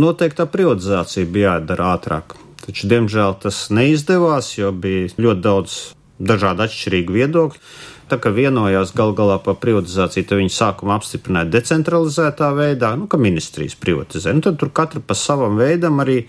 Noteikti 0.00 0.40
tā 0.40 0.48
privatizācija 0.50 1.28
bija 1.30 1.58
jādara 1.58 1.92
ātrāk. 1.94 2.34
Taču, 2.64 2.88
diemžēl, 2.90 3.36
tas 3.42 3.66
neizdevās, 3.74 4.54
jo 4.56 4.72
bija 4.72 5.12
ļoti 5.20 5.44
daudz 5.44 5.76
dažādu 6.18 6.64
atšķirīgu 6.64 7.18
viedokļu. 7.18 7.60
Tā 8.08 8.18
kā 8.20 8.32
vienojās 8.32 8.92
gal 8.96 9.14
galā 9.16 9.36
par 9.44 9.56
privatizāciju, 9.60 10.26
tad 10.28 10.40
viņi 10.40 10.52
sākumā 10.52 10.98
apstiprināja 10.98 11.52
decentralizētā 11.52 12.50
veidā, 12.56 12.94
nu, 13.00 13.06
ka 13.08 13.20
ministrijas 13.20 13.76
privatizē. 13.80 14.34
Nu, 14.36 14.44
tad 14.44 14.58
tur 14.60 14.72
katra 14.76 15.00
pa 15.04 15.16
savam 15.16 15.56
veidam 15.60 16.00
arī 16.04 16.22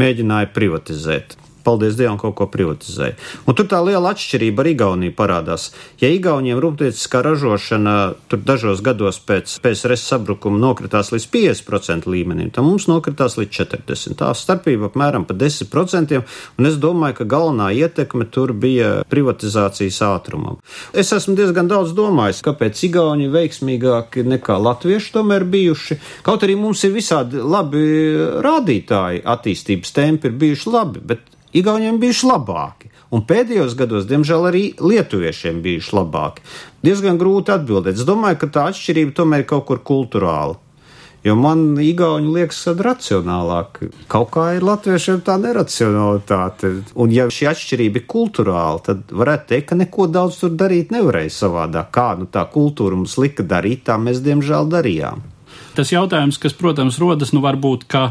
mēģināja 0.00 0.52
privatizēt 0.56 1.36
paldies 1.64 1.96
Dievam, 1.98 2.18
kaut 2.20 2.36
ko 2.38 2.48
privatizēja. 2.50 3.16
Un 3.48 3.56
tur 3.58 3.68
tā 3.70 3.80
liela 3.84 4.12
atšķirība 4.14 4.64
ar 4.64 4.70
Igauniju 4.70 5.14
parādās. 5.16 5.70
Ja 6.02 6.10
Igauniem 6.12 6.60
rūpnieciskā 6.62 7.22
ražošana 7.24 7.96
tur 8.30 8.42
dažos 8.44 8.82
gados 8.84 9.20
pēc 9.24 9.56
PSRS 9.64 10.06
sabrukuma 10.12 10.60
nokritās 10.60 11.12
līdz 11.14 11.28
50% 11.34 12.10
līmenim, 12.10 12.52
tad 12.54 12.66
mums 12.66 12.88
nokritās 12.90 13.38
līdz 13.40 13.60
40%. 13.64 14.18
Tā 14.20 14.30
starpība 14.36 14.90
apmēram 14.90 15.26
pa 15.28 15.36
10%, 15.38 16.22
un 16.58 16.70
es 16.70 16.78
domāju, 16.80 17.18
ka 17.20 17.28
galvenā 17.34 17.70
ietekme 17.74 18.28
tur 18.32 18.52
bija 18.52 19.02
privatizācijas 19.10 20.00
ātrumam. 20.06 20.60
Es 20.92 21.12
esmu 21.16 21.36
diezgan 21.38 21.68
daudz 21.70 21.94
domājis, 21.96 22.42
kāpēc 22.46 22.84
Igauni 22.88 23.30
veiksmīgāki 23.32 24.26
nekā 24.28 24.58
latvieši 24.60 25.14
tomēr 25.16 25.46
bijuši. 25.48 25.98
Kaut 26.26 26.44
arī 26.46 26.56
mums 26.58 26.84
ir 26.86 26.94
visādi 26.94 27.42
labi 27.42 27.84
rādītāji, 28.44 29.24
attīstības 29.34 29.94
tempi 29.94 30.30
ir 30.30 30.38
bijuši 30.40 30.74
labi, 30.74 31.04
bet 31.12 31.33
Igauniem 31.54 32.00
bijuši 32.02 32.26
labāki, 32.26 32.88
un 33.14 33.22
pēdējos 33.28 33.76
gados, 33.78 34.08
diemžēl, 34.10 34.48
arī 34.50 34.62
lietuviešiem 34.82 35.60
bijuši 35.62 35.94
labāki. 35.94 36.42
Diezgan 36.82 37.20
grūti 37.20 37.54
atbildēt. 37.54 38.00
Es 38.00 38.08
domāju, 38.08 38.40
ka 38.42 38.50
tā 38.56 38.68
atšķirība 38.72 39.14
tomēr 39.20 39.44
ir 39.44 39.50
kaut 39.52 39.68
kur 39.68 39.82
kultūrāla. 39.86 40.58
Jo 41.24 41.32
man 41.40 41.78
īgauni 41.80 42.34
liekas, 42.34 42.58
ka 42.66 42.74
racionālāk. 42.84 43.78
Kaut 44.12 44.28
kā 44.34 44.50
ir 44.58 44.66
latviešiem 44.66 45.22
tā 45.24 45.38
neracionalitāte. 45.40 46.72
Un 47.00 47.14
ja 47.14 47.30
šī 47.32 47.48
atšķirība 47.48 48.02
ir 48.02 48.04
kultūrāla, 48.12 48.82
tad 48.90 49.14
varētu 49.14 49.48
teikt, 49.54 49.70
ka 49.70 49.78
neko 49.78 50.08
daudz 50.12 50.42
tur 50.42 50.52
darīt 50.52 50.92
nevarēja 50.92 51.32
savādāk. 51.38 51.88
Kā 51.94 52.10
nu 52.20 52.28
tā 52.28 52.44
kultūra 52.52 52.98
mums 52.98 53.16
lika 53.16 53.46
darīt, 53.46 53.86
tā 53.88 53.96
mēs 53.96 54.20
diemžēl 54.26 54.68
darījām. 54.74 55.24
Tas 55.78 55.94
jautājums, 55.94 56.36
kas, 56.42 56.52
protams, 56.58 57.00
rodas, 57.00 57.32
nu 57.32 57.40
varbūt, 57.46 57.88
ka 57.88 58.04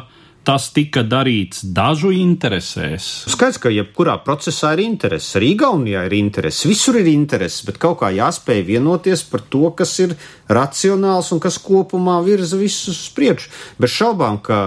tas 0.43 0.67
tika 0.75 1.03
darīts 1.07 1.63
dažu 1.75 2.11
interesēs. 2.15 3.05
Skaidrs, 3.31 3.59
ka 3.63 3.71
jebkurā 3.71 4.17
procesā 4.25 4.73
ir 4.75 4.83
intereses, 4.83 5.37
arī 5.39 5.53
Igaunijā 5.53 6.03
ir 6.09 6.15
intereses, 6.17 6.65
visur 6.67 6.99
ir 6.99 7.07
intereses, 7.11 7.63
bet 7.67 7.79
kaut 7.81 8.01
kā 8.01 8.11
jāspēj 8.13 8.63
vienoties 8.67 9.23
par 9.29 9.45
to, 9.53 9.69
kas 9.77 9.95
ir 10.03 10.17
racionāls 10.51 11.31
un 11.35 11.39
kas 11.43 11.59
kopumā 11.63 12.19
virza 12.25 12.59
visus 12.59 12.91
uz 12.91 13.13
priekšu. 13.15 13.51
Bez 13.79 13.95
šaubām, 13.95 14.41
ka 14.43 14.59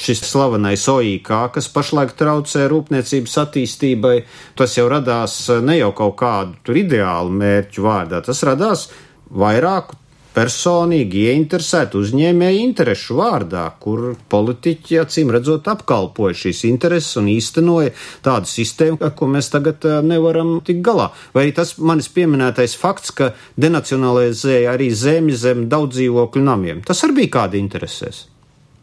šis 0.00 0.24
slavenais 0.30 0.88
OIK, 0.88 1.30
kas 1.54 1.68
pašlaik 1.76 2.16
traucē 2.18 2.64
rūpniecības 2.72 3.38
attīstībai, 3.44 4.16
tas 4.56 4.80
jau 4.80 4.88
radās 4.88 5.40
ne 5.60 5.76
jau 5.82 5.92
kaut 5.96 6.16
kādu 6.24 6.80
ideālu 6.80 7.36
mērķu 7.36 7.84
vārdā, 7.84 8.24
tas 8.24 8.44
radās 8.48 8.88
vairāku 9.28 10.00
personīgi 10.38 11.24
ieinteresētu 11.32 11.98
uzņēmēju 12.04 12.60
interesu 12.62 13.16
vārdā, 13.18 13.64
kur 13.82 14.12
politiķi 14.30 15.00
acīm 15.02 15.32
redzot 15.34 15.66
apkalpoja 15.72 16.36
šīs 16.44 16.62
intereses 16.68 17.18
un 17.18 17.30
īstenoja 17.32 17.90
tādu 18.22 18.50
sistēmu, 18.50 19.00
ar 19.02 19.16
ko 19.18 19.26
mēs 19.32 19.50
tagad 19.50 19.82
eh, 19.88 19.98
nevaram 20.06 20.58
tikt 20.64 20.84
galā. 20.86 21.08
Vai 21.34 21.48
tas 21.56 21.74
manis 21.82 22.10
pieminētais 22.14 22.76
fakts, 22.78 23.10
ka 23.18 23.32
denacionalizēja 23.58 24.76
arī 24.76 24.92
zemi 24.94 25.34
zem 25.34 25.66
daudz 25.72 25.96
dzīvokļu 25.98 26.42
namiem. 26.46 26.84
Tas 26.86 27.02
arī 27.06 27.22
bija 27.22 27.34
kādi 27.40 27.58
interesēs. 27.64 28.28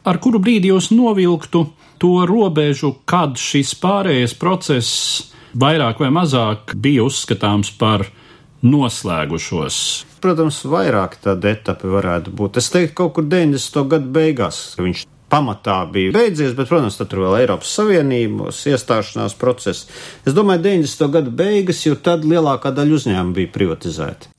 Ar 0.05 0.19
kuru 0.21 0.41
brīdi 0.43 0.69
jūs 0.73 0.91
novilktu 0.93 1.63
to 2.03 2.11
robežu, 2.29 2.91
kad 3.09 3.39
šis 3.39 3.71
pārējais 3.81 4.35
process 4.37 5.31
vairāk 5.55 6.03
vai 6.03 6.11
mazāk 6.13 6.75
bija 6.75 7.07
uzskatāms 7.07 7.71
par 7.79 8.03
noslēgušos? 8.65 9.79
Protams, 10.25 10.63
vairāk 10.65 11.19
tāda 11.21 11.51
etapa 11.53 11.85
varētu 11.85 12.31
būt. 12.33 12.55
Es 12.57 12.71
teiktu, 12.73 12.95
kaut 12.97 13.11
kur 13.13 13.25
90. 13.29 13.83
gadu 13.91 14.07
beigās, 14.15 14.61
viņš 14.79 15.03
pamatā 15.29 15.75
bija 15.93 16.15
beidzies, 16.15 16.55
bet, 16.57 16.69
protams, 16.71 16.97
tur 16.97 17.21
vēl 17.27 17.35
Eiropas 17.43 17.73
Savienības 17.77 18.63
iestāšanās 18.71 19.35
process. 19.37 19.85
Es 20.25 20.33
domāju, 20.33 20.63
90. 20.65 21.11
gadu 21.13 21.33
beigas, 21.43 21.83
jo 21.85 21.93
tad 21.93 22.25
lielākā 22.25 22.73
daļa 22.73 22.97
uzņēmumu 22.97 23.37
bija 23.37 23.53
privatizēta. 23.53 24.31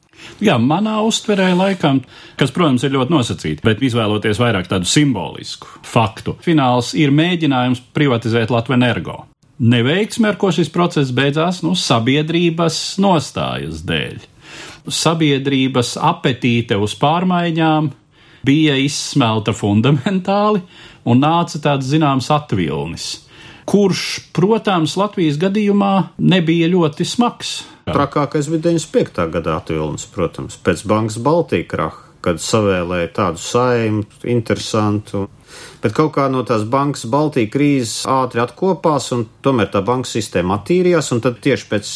Jā, 0.42 0.56
manā 0.58 0.96
uztverē 1.06 1.52
laikam, 1.54 2.00
kas, 2.40 2.50
protams, 2.50 2.82
ir 2.82 2.96
ļoti 2.96 3.14
nosacīti, 3.14 3.62
bet 3.62 3.86
izvēloties 3.86 4.42
vairāk 4.42 4.66
tādu 4.72 4.90
simbolisku 4.90 5.70
faktu. 5.86 6.34
Fināls 6.42 6.96
ir 6.98 7.14
mēģinājums 7.14 7.84
privatizēt 7.94 8.50
Latviju 8.50 8.80
energo 8.80 9.20
neveiksme, 9.58 10.28
ar 10.28 10.36
ko 10.40 10.50
šis 10.52 10.68
process 10.72 11.14
beidzās, 11.16 11.62
nu, 11.64 11.74
sabiedrības 11.78 12.98
nostājas 13.02 13.84
dēļ. 13.88 14.24
Sabiedrības 14.92 15.96
apetīte 16.00 16.78
uz 16.80 16.96
pārmaiņām 17.00 17.90
bija 18.46 18.76
izsmelta 18.78 19.54
fundamentāli 19.56 20.62
un 21.06 21.22
nāca 21.22 21.60
tāds 21.62 21.90
zināms 21.90 22.30
atvilnis, 22.34 23.06
kurš, 23.66 24.30
protams, 24.36 24.96
Latvijas 24.98 25.38
gadījumā 25.42 25.94
nebija 26.18 26.70
ļoti 26.70 27.06
smags. 27.06 27.56
Trakākais 27.86 28.50
bija 28.50 28.68
95. 28.72 29.30
gada 29.34 29.60
atvilnis, 29.60 30.06
protams, 30.10 30.58
pēc 30.58 30.82
Bankas 30.90 31.20
Baltijas 31.22 31.70
kraha, 31.70 32.02
kad 32.26 32.40
savēlēja 32.42 33.12
tādu 33.14 33.38
saimu, 33.38 34.02
interesantu. 34.26 35.26
Bet 35.82 35.94
kaut 35.94 36.10
kā 36.16 36.24
no 36.32 36.42
tās 36.46 36.64
bankas 36.66 37.06
Baltijas 37.10 37.52
krīzes 37.52 38.00
ātri 38.10 38.42
atkopās, 38.42 39.12
un 39.14 39.22
tomēr 39.46 39.70
tā 39.70 39.84
banka 39.86 40.10
sistēma 40.10 40.58
attīrījās, 40.58 41.12
un 41.14 41.22
tad 41.22 41.38
tieši 41.44 41.68
pēc 41.70 41.92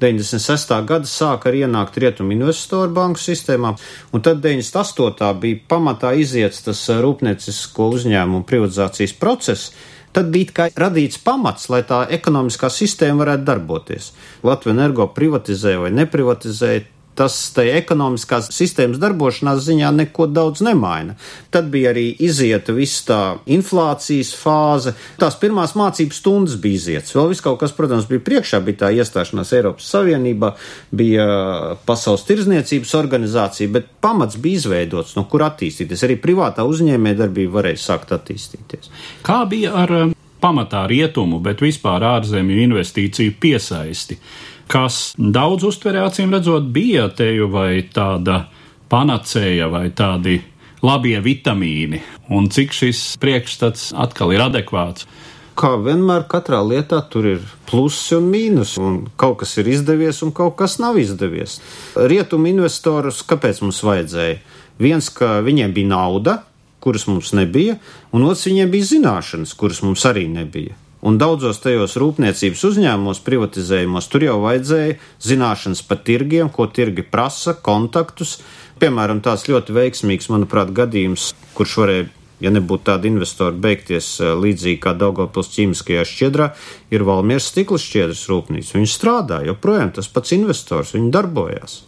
96. 0.00 0.74
gada 0.88 1.08
sāka 1.08 1.50
arī 1.50 1.64
ienākt 1.64 1.98
rietumu 2.02 2.34
investoru 2.34 2.92
banku 2.94 3.20
sistēmā, 3.22 3.74
un 4.12 4.24
tad 4.24 4.42
98. 4.44 5.32
bija 5.40 5.60
pamatā 5.70 6.14
iziets 6.18 6.64
tas 6.66 6.80
eh, 6.90 7.02
rūpniecisko 7.04 7.90
uzņēmumu 7.98 8.46
privatizācijas 8.48 9.14
process. 9.20 9.74
Tad 10.14 10.28
bija 10.30 10.68
radīts 10.78 11.18
pamats, 11.18 11.66
lai 11.72 11.82
tā 11.86 12.04
ekonomiskā 12.14 12.68
sistēma 12.70 13.24
varētu 13.24 13.48
darboties. 13.48 14.12
Latvija 14.46 14.76
energo 14.76 15.08
privatizēja 15.10 15.80
vai 15.82 15.90
neprivatizēja, 15.96 16.84
tas 17.18 17.36
tai 17.54 17.68
ekonomiskās 17.78 18.50
sistēmas 18.54 19.00
darbošanās 19.02 19.62
ziņā 19.66 19.90
neko 19.94 20.26
daudz 20.30 20.62
nemaina. 20.66 21.16
Tad 21.54 21.68
bija 21.72 21.92
arī 21.94 22.06
izieta 22.26 22.74
viss 22.76 23.04
tā 23.08 23.20
inflācijas 23.50 24.32
fāze. 24.38 24.94
Tās 25.20 25.38
pirmās 25.40 25.76
mācības 25.78 26.20
stundas 26.22 26.58
bija 26.60 26.80
izietas. 26.80 27.14
Vēl 27.16 27.30
viss 27.32 27.44
kaut 27.44 27.60
kas, 27.62 27.74
protams, 27.76 28.08
bija 28.10 28.24
priekšā, 28.26 28.60
bija 28.64 28.84
tā 28.84 28.92
iestāšanās 28.98 29.54
Eiropas 29.56 29.90
Savienībā, 29.94 30.54
bija 30.94 31.28
Pasaules 31.86 32.26
tirzniecības 32.28 32.96
organizācija, 32.98 33.72
bet 33.74 33.90
pamats 34.04 34.40
bija 34.40 34.62
izveidots, 34.62 35.14
no 35.18 35.26
kur 35.30 35.46
attīstīties. 35.46 36.06
Arī 36.06 36.18
privātā 36.22 36.66
uzņēmē 36.68 37.14
darbība 37.18 37.60
varēja 37.60 37.82
sākt 37.88 38.14
attīstīties. 38.16 38.92
Kā 39.26 39.42
bija 39.50 39.74
ar 39.84 39.96
um, 40.00 40.13
pamatā 40.44 40.84
rietumu, 40.90 41.40
bet 41.40 41.64
vispār 41.64 42.04
ārzemju 42.14 42.66
investīciju 42.68 43.40
piesaisti? 43.40 44.20
kas 44.70 45.12
daudz 45.18 45.66
uztverē 45.68 46.04
acīm 46.08 46.32
redzot 46.34 46.68
bija 46.72 47.08
teju 47.16 47.48
vai 47.52 47.84
tāda 47.94 48.44
panacēja 48.92 49.68
vai 49.72 49.88
tādi 49.96 50.40
labie 50.84 51.16
vitamīni, 51.24 52.00
un 52.34 52.50
cik 52.52 52.74
šis 52.76 53.04
priekšstats 53.20 53.92
atkal 53.96 54.34
ir 54.34 54.44
adekvāts. 54.44 55.08
Kā 55.54 55.76
vienmēr, 55.78 56.24
katrā 56.26 56.58
lietā 56.66 56.98
tur 57.10 57.28
ir 57.30 57.44
plusi 57.68 58.16
un 58.16 58.26
mīnus, 58.32 58.74
un 58.82 59.04
kaut 59.16 59.38
kas 59.44 59.54
ir 59.62 59.70
izdevies, 59.70 60.18
un 60.26 60.32
kaut 60.34 60.56
kas 60.58 60.80
nav 60.82 60.98
izdevies. 60.98 61.60
Rietumu 61.94 62.50
investorus 62.50 63.22
kāpēc 63.22 63.62
mums 63.62 63.78
vajadzēja? 63.86 64.40
Viens, 64.82 65.12
ka 65.14 65.38
viņiem 65.46 65.76
bija 65.76 65.92
nauda, 65.92 66.40
kuras 66.84 67.08
mums 67.08 67.32
nebija, 67.36 67.78
un 68.12 68.26
otrs, 68.28 68.46
viņiem 68.50 68.72
bija 68.72 68.90
zināšanas, 68.92 69.54
kuras 69.58 69.80
mums 69.86 70.04
arī 70.08 70.26
nebija. 70.30 70.76
Un 71.04 71.18
daudzos 71.20 71.58
tajos 71.60 71.98
rūpniecības 72.00 72.62
uzņēmumos, 72.64 73.20
privatizējumos, 73.26 74.08
tur 74.08 74.24
jau 74.24 74.38
vajadzēja 74.46 74.96
zināšanas 75.26 75.82
par 75.84 76.00
tirgiem, 76.06 76.48
ko 76.48 76.64
tirgi 76.72 77.04
prasa, 77.04 77.52
kontaktus. 77.66 78.38
Piemēram, 78.80 79.20
tāds 79.24 79.44
ļoti 79.50 79.76
veiksmīgs, 79.76 80.30
manuprāt, 80.32 80.72
gadījums, 80.76 81.34
kurš 81.58 81.80
varēja 81.82 82.12
ja 82.42 82.52
nebūtu 82.54 82.88
tāda 82.88 83.08
investora 83.08 83.54
beigties 83.66 84.08
eh, 84.20 84.34
līdzīgi 84.38 84.80
kā 84.82 84.94
Daugopils 84.98 85.52
ķīmiskajā 85.54 86.04
šķiedrā, 86.10 86.50
ir 86.94 87.06
Valmieras 87.06 87.50
stikla 87.52 87.80
šķiedras 87.80 88.26
rūpnīca. 88.30 88.76
Viņi 88.78 88.90
strādā, 88.90 89.42
joprojām 89.48 89.94
tas 89.96 90.10
pats 90.12 90.34
investors, 90.36 90.94
viņi 90.96 91.12
darbojās. 91.14 91.82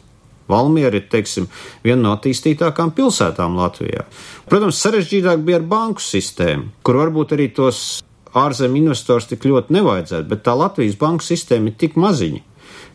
Valmiera 0.51 0.99
ir, 0.99 1.07
teiksim, 1.11 1.49
viena 1.85 2.03
no 2.05 2.17
attīstītākām 2.17 2.93
pilsētām 2.97 3.57
Latvijā. 3.59 4.07
Protams, 4.51 4.81
sarežģītāk 4.83 5.43
bija 5.47 5.61
ar 5.61 5.71
banku 5.71 6.05
sistēmu, 6.05 6.71
kur 6.87 7.01
varbūt 7.03 7.35
arī 7.37 7.49
tos 7.57 8.03
ārzemju 8.37 8.85
investors 8.85 9.29
tik 9.31 9.47
ļoti 9.49 9.75
nevajadzētu, 9.79 10.29
bet 10.31 10.45
tā 10.47 10.55
Latvijas 10.59 10.99
banka 11.01 11.27
sistēma 11.27 11.73
ir 11.73 11.81
tik 11.81 11.97
maziņa. 12.01 12.45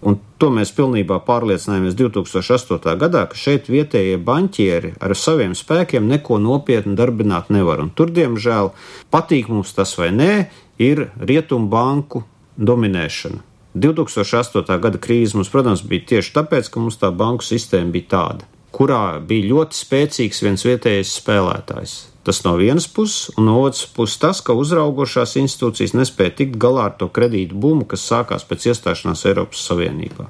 Un 0.02 0.18
to 0.42 0.50
mēs 0.50 0.72
pilnībā 0.74 1.20
pārliecinājāmies 1.28 1.94
2008. 2.00 2.96
gadā, 3.04 3.28
ka 3.30 3.38
šeit 3.38 3.70
vietējie 3.70 4.18
banķieri 4.26 4.96
ar 4.98 5.14
saviem 5.18 5.54
spēkiem 5.58 6.10
neko 6.10 6.40
nopietni 6.42 6.96
darbināt 6.98 7.52
nevar. 7.54 7.84
Un 7.84 7.92
tur, 7.94 8.10
diemžēl, 8.14 8.72
patīk 9.14 9.52
mums 9.54 9.76
tas 9.78 9.94
vai 10.00 10.10
nē, 10.16 10.34
ir 10.82 11.10
rietumu 11.22 11.70
banku 11.70 12.24
dominēšana. 12.58 13.51
2008. 13.76 14.80
gada 14.84 15.00
krīze 15.00 15.38
mums, 15.38 15.52
protams, 15.52 15.84
bija 15.88 16.08
tieši 16.16 16.34
tāpēc, 16.36 16.70
ka 16.72 16.84
mums 16.84 17.00
tā 17.00 17.12
banku 17.16 17.46
sistēma 17.48 17.94
bija 17.96 18.10
tāda, 18.16 18.48
kurā 18.76 19.20
bija 19.24 19.52
ļoti 19.54 19.80
spēcīgs 19.80 20.42
viens 20.44 20.66
vietējais 20.68 21.14
spēlētājs. 21.22 21.98
Tas 22.22 22.44
no 22.46 22.54
vienas 22.60 22.86
puses, 22.86 23.32
un 23.34 23.48
no 23.50 23.56
otras 23.64 23.88
puses 23.90 24.20
tas, 24.22 24.44
ka 24.46 24.54
uzraugošās 24.54 25.40
institūcijas 25.42 25.96
nespēja 25.98 26.36
tikt 26.44 26.60
galā 26.62 26.92
ar 26.92 26.98
to 27.00 27.08
kredītu 27.10 27.58
bumu, 27.58 27.88
kas 27.90 28.06
sākās 28.06 28.46
pēc 28.46 28.68
iestāšanās 28.70 29.26
Eiropas 29.32 29.64
Savienībā. 29.66 30.28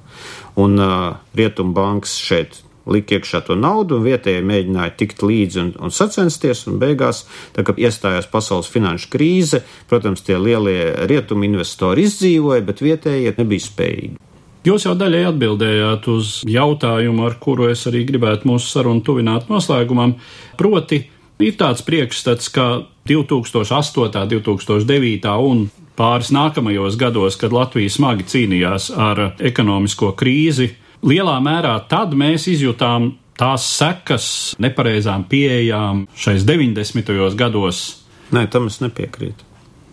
Un 0.61 0.79
uh, 0.79 1.17
Rietumbanks 1.35 2.15
šeit 2.21 2.61
lika 2.89 3.17
iekšā 3.17 3.43
to 3.47 3.57
naudu, 3.59 3.99
un 3.99 4.07
vietējie 4.07 4.41
mēģināja 4.47 4.95
tikt 4.97 5.21
līdzi 5.25 5.61
un, 5.61 5.69
un 5.81 5.93
sacensties, 5.93 6.65
un 6.71 6.79
beigās, 6.81 7.23
tā 7.55 7.65
kā 7.67 7.75
iestājās 7.77 8.29
pasaules 8.31 8.71
finanšu 8.71 9.11
krīze, 9.13 9.61
protams, 9.91 10.25
tie 10.25 10.39
lielie 10.41 11.07
rietumu 11.09 11.47
investori 11.49 12.07
izdzīvoja, 12.09 12.65
bet 12.67 12.83
vietējie 12.85 13.37
nebija 13.37 13.67
spējīgi. 13.67 14.19
Jūs 14.65 14.85
jau 14.85 14.93
daļai 14.93 15.23
atbildējāt 15.31 16.11
uz 16.13 16.35
jautājumu, 16.45 17.25
ar 17.25 17.39
kuru 17.41 17.71
es 17.71 17.87
arī 17.89 18.03
gribētu 18.05 18.45
mūsu 18.49 18.69
sarunu 18.75 19.01
tuvināt 19.05 19.49
noslēgumam, 19.49 20.19
proti, 20.59 21.01
Ir 21.41 21.55
tāds 21.57 21.81
priekšstats, 21.81 22.51
ka 22.53 22.65
2008, 23.09 24.27
2009 24.29 25.31
un 25.41 25.63
pāris 25.97 26.29
nākamajos 26.33 26.97
gados, 27.01 27.37
kad 27.41 27.53
Latvija 27.55 27.89
smagi 27.89 28.27
cīnījās 28.29 28.91
ar 28.93 29.23
ekonomisko 29.41 30.11
krīzi, 30.19 30.69
lielā 31.05 31.37
mērā 31.43 31.75
tad 31.89 32.15
mēs 32.17 32.47
izjutām 32.51 33.11
tās 33.39 33.65
sekas 33.77 34.25
nepareizām 34.61 35.25
pieejām 35.29 36.05
šais 36.15 36.45
90. 36.47 37.35
gados. 37.39 37.83
Nē, 38.31 38.45
tam 38.51 38.69
es 38.71 38.79
nepiekrītu. 38.83 39.47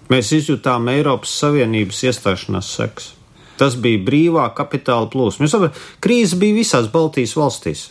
Mēs 0.09 0.33
izjutām 0.37 0.89
Eiropas 0.93 1.33
Savienības 1.43 2.05
iestāšanās 2.09 2.73
sekas. 2.79 3.13
Tas 3.59 3.75
bija 3.77 4.01
brīvā 4.07 4.47
kapitāla 4.57 5.09
plūsma. 5.11 5.49
Krīze 6.05 6.39
bija 6.39 6.61
visās 6.61 6.87
Baltijas 6.93 7.35
valstīs 7.37 7.89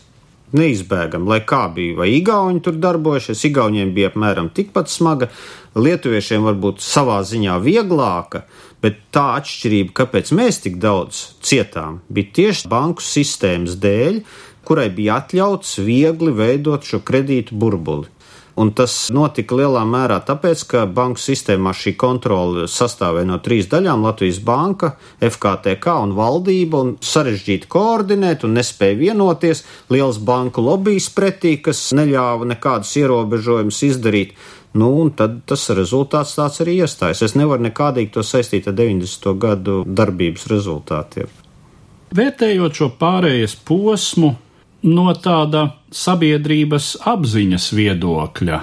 neizbēgami, 0.56 1.28
lai 1.28 1.40
kā 1.48 1.66
bija, 1.74 1.98
vai 2.02 2.10
Igauni 2.16 2.62
tur 2.64 2.78
darbojušies, 2.80 3.44
Igauniem 3.50 3.94
bija 3.96 4.12
apmēram 4.12 4.52
tikpat 4.56 4.92
smaga, 4.92 5.32
Lietuviešiem 5.78 6.46
varbūt 6.48 6.82
savā 6.82 7.20
ziņā 7.28 7.58
vieglāka, 7.62 8.46
bet 8.82 9.02
tā 9.14 9.26
atšķirība, 9.42 9.94
kāpēc 10.00 10.32
mēs 10.38 10.62
tik 10.64 10.80
daudz 10.82 11.24
cietām, 11.46 12.02
bija 12.10 12.34
tieši 12.40 12.72
banku 12.72 13.06
sistēmas 13.06 13.78
dēļ, 13.84 14.22
kurai 14.68 14.90
bija 14.94 15.22
atļauts 15.22 15.78
viegli 15.86 16.34
veidot 16.36 16.86
šo 16.88 17.02
kredītu 17.06 17.56
burbuli. 17.60 18.10
Un 18.58 18.72
tas 18.74 18.94
notika 19.14 19.54
lielā 19.60 19.84
mērā 19.86 20.18
tāpēc, 20.26 20.64
ka 20.72 20.86
banku 20.90 21.22
sistēmā 21.22 21.76
šī 21.78 21.92
kontrole 22.02 22.64
sastāvēja 22.72 23.30
no 23.30 23.38
trīs 23.46 23.68
daļām- 23.70 24.02
Latvijas 24.08 24.40
banka, 24.42 24.96
FKTK 25.22 25.94
un 26.02 26.16
valdība, 26.18 26.82
un 26.82 26.96
sarežģīti 26.98 27.70
koordinēt 27.70 28.44
un 28.44 28.58
nespēja 28.58 28.98
vienoties. 28.98 29.64
Liels 29.94 30.18
banku 30.18 30.62
lobbyis 30.66 31.10
pretī, 31.14 31.62
kas 31.62 31.92
neļāva 31.94 32.50
nekādus 32.50 32.96
ierobežojumus 32.98 33.84
izdarīt. 33.92 34.34
Nu, 34.74 34.90
un 35.02 35.12
tad 35.12 35.46
tas 35.46 35.70
rezultāts 35.70 36.34
tāds 36.38 36.58
arī 36.62 36.82
iestājas. 36.82 37.22
Es 37.22 37.36
nevaru 37.36 37.62
nekādīgi 37.70 38.12
to 38.12 38.26
saistīt 38.26 38.68
ar 38.68 38.74
90. 38.74 39.38
gadu 39.38 39.84
darbības 39.86 40.48
rezultātiem. 40.50 41.30
Vērtējot 42.18 42.74
šo 42.74 42.90
pārējais 43.00 43.56
posmu, 43.68 44.36
no 44.86 45.12
tāda 45.14 45.70
sabiedrības 45.94 46.96
apziņas 47.08 47.70
viedokļa. 47.74 48.60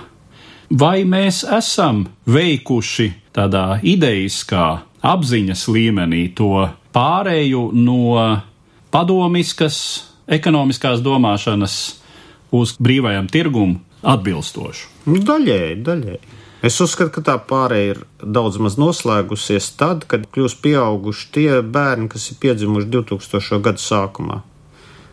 Vai 0.75 1.05
mēs 1.09 1.43
esam 1.45 2.05
veikuši 2.27 3.11
tādā 3.35 3.81
ideiskā 3.83 4.67
apziņas 5.05 5.67
līmenī 5.69 6.29
to 6.37 6.69
pārēju 6.95 7.69
no 7.77 8.23
padomiskas 8.95 9.79
ekonomiskās 10.31 11.03
domāšanas 11.05 11.77
uz 12.55 12.77
brīvajam 12.81 13.29
tirgum 13.29 13.77
atbilstošu? 14.03 14.89
Daļēji, 15.05 15.83
daļēji. 15.85 16.23
Es 16.65 16.79
uzskatu, 16.81 17.11
ka 17.13 17.23
tā 17.27 17.35
pārēja 17.45 17.91
ir 17.91 17.99
daudz 18.25 18.57
maz 18.63 18.79
noslēgusies 18.81 19.75
tad, 19.77 20.07
kad 20.09 20.25
kļūst 20.33 20.63
pieauguši 20.65 21.29
tie 21.35 21.51
bērni, 21.61 22.09
kas 22.09 22.31
ir 22.33 22.41
piedzimuši 22.41 22.89
2000. 22.95 23.61
gadu 23.67 23.85
sākumā 23.85 24.41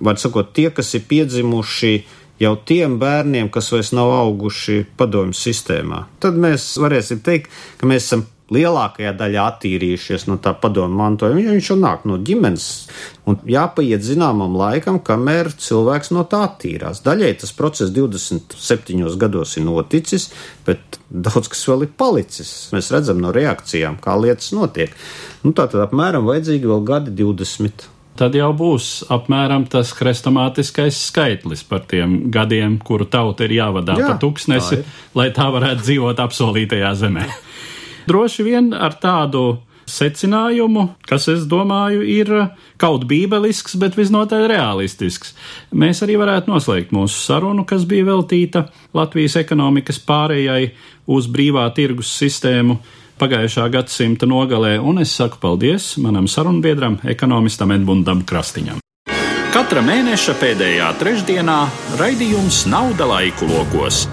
var 0.01 0.19
sakot, 0.21 0.51
tie, 0.57 0.69
kas 0.75 0.93
ir 0.97 1.05
piedzimuši 1.09 1.93
jau 2.41 2.55
tiem 2.65 2.97
bērniem, 3.01 3.49
kas 3.53 3.69
vairs 3.73 3.93
nav 3.95 4.11
auguši 4.17 4.83
padomju 4.97 5.37
sistēmā. 5.37 6.05
Tad 6.23 6.37
mēs 6.41 6.73
varēsim 6.81 7.21
teikt, 7.25 7.51
ka 7.77 7.89
mēs 7.89 8.09
esam 8.09 8.25
lielākajā 8.51 9.13
daļā 9.15 9.43
attīrījušies 9.53 10.25
no 10.27 10.35
tā 10.43 10.51
padomu 10.59 10.99
mantojuma, 10.99 11.39
jo 11.39 11.53
viņš 11.55 11.69
jau 11.71 11.77
nāk 11.79 12.03
no 12.09 12.17
ģimenes. 12.19 12.65
Un 13.29 13.37
jāpaiet 13.47 14.03
zināmam 14.03 14.57
laikam, 14.59 14.99
kamēr 15.07 15.53
cilvēks 15.55 16.11
no 16.15 16.25
tā 16.27 16.41
attīrās. 16.49 17.03
Daļai 17.05 17.31
tas 17.43 17.55
process 17.55 17.93
27 17.95 19.15
gados 19.21 19.55
ir 19.55 19.67
noticis, 19.69 20.27
bet 20.67 20.99
daudz 21.07 21.51
kas 21.53 21.63
vēl 21.69 21.87
ir 21.87 21.95
palicis. 21.95 22.51
Mēs 22.75 22.91
redzam 22.91 23.23
no 23.23 23.31
reakcijām, 23.35 24.01
kā 24.03 24.17
lietas 24.19 24.51
notiek. 24.57 24.95
Nu, 25.45 25.55
tā 25.55 25.69
tad 25.71 25.85
apmēram 25.87 26.27
vajadzīgi 26.27 26.73
vēl 26.73 26.85
gadi 26.91 27.15
20 27.23 27.87
tad 28.19 28.35
jau 28.35 28.51
būs 28.57 28.89
apmēram 29.11 29.65
tas 29.71 29.93
hrestomātiskais 29.97 30.99
skaitlis 31.07 31.63
par 31.67 31.85
tiem 31.89 32.31
gadiem, 32.33 32.77
kuru 32.83 33.07
tauta 33.09 33.47
ir 33.47 33.55
jāvadā 33.57 33.97
Jā, 33.99 34.11
pa 34.11 34.19
tūkstnesi, 34.21 34.81
lai 35.17 35.31
tā 35.35 35.49
varētu 35.53 35.85
dzīvot 35.85 36.23
apsolītajā 36.25 36.93
zemē. 37.03 37.27
Droši 38.09 38.45
vien 38.47 38.71
ar 38.73 38.97
tādu 39.01 39.61
secinājumu, 39.91 40.85
kas, 41.07 41.27
es 41.31 41.43
domāju, 41.49 42.03
ir 42.05 42.29
kaut 42.81 43.05
bībelisks, 43.09 43.75
bet 43.81 43.97
visnotaļ 43.99 44.47
realistisks. 44.51 45.33
Mēs 45.75 46.03
arī 46.05 46.17
varētu 46.21 46.51
noslēgt 46.53 46.93
mūsu 46.95 47.17
sarunu, 47.25 47.65
kas 47.67 47.85
bija 47.89 48.07
veltīta 48.11 48.67
Latvijas 48.97 49.37
ekonomikas 49.41 49.99
pārējai 50.07 50.71
uz 51.11 51.27
brīvā 51.31 51.67
tirgus 51.75 52.13
sistēmu 52.21 52.79
pagājušā 53.21 53.67
gadsimta 53.73 54.25
nogalē, 54.29 54.79
un 54.81 55.01
es 55.01 55.13
saku 55.13 55.37
paldies 55.41 55.93
manam 56.01 56.27
sarunbiedram, 56.27 56.99
ekonomistam 57.05 57.73
Edmundam 57.75 58.25
Krastiņam. 58.25 58.81
Katra 59.51 59.83
mēneša 59.83 60.37
pēdējā 60.39 60.89
trešdienā 61.01 61.59
raidījums 61.99 62.63
Nauda 62.71 63.09
laiku 63.11 63.49
lokos. 63.51 64.05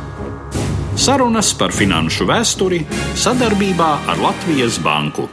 Sarunas 0.98 1.52
par 1.54 1.70
finanšu 1.70 2.26
vēsturi 2.26 2.82
sadarbībā 3.14 3.90
ar 4.10 4.18
Latvijas 4.18 4.80
Banku. 4.82 5.28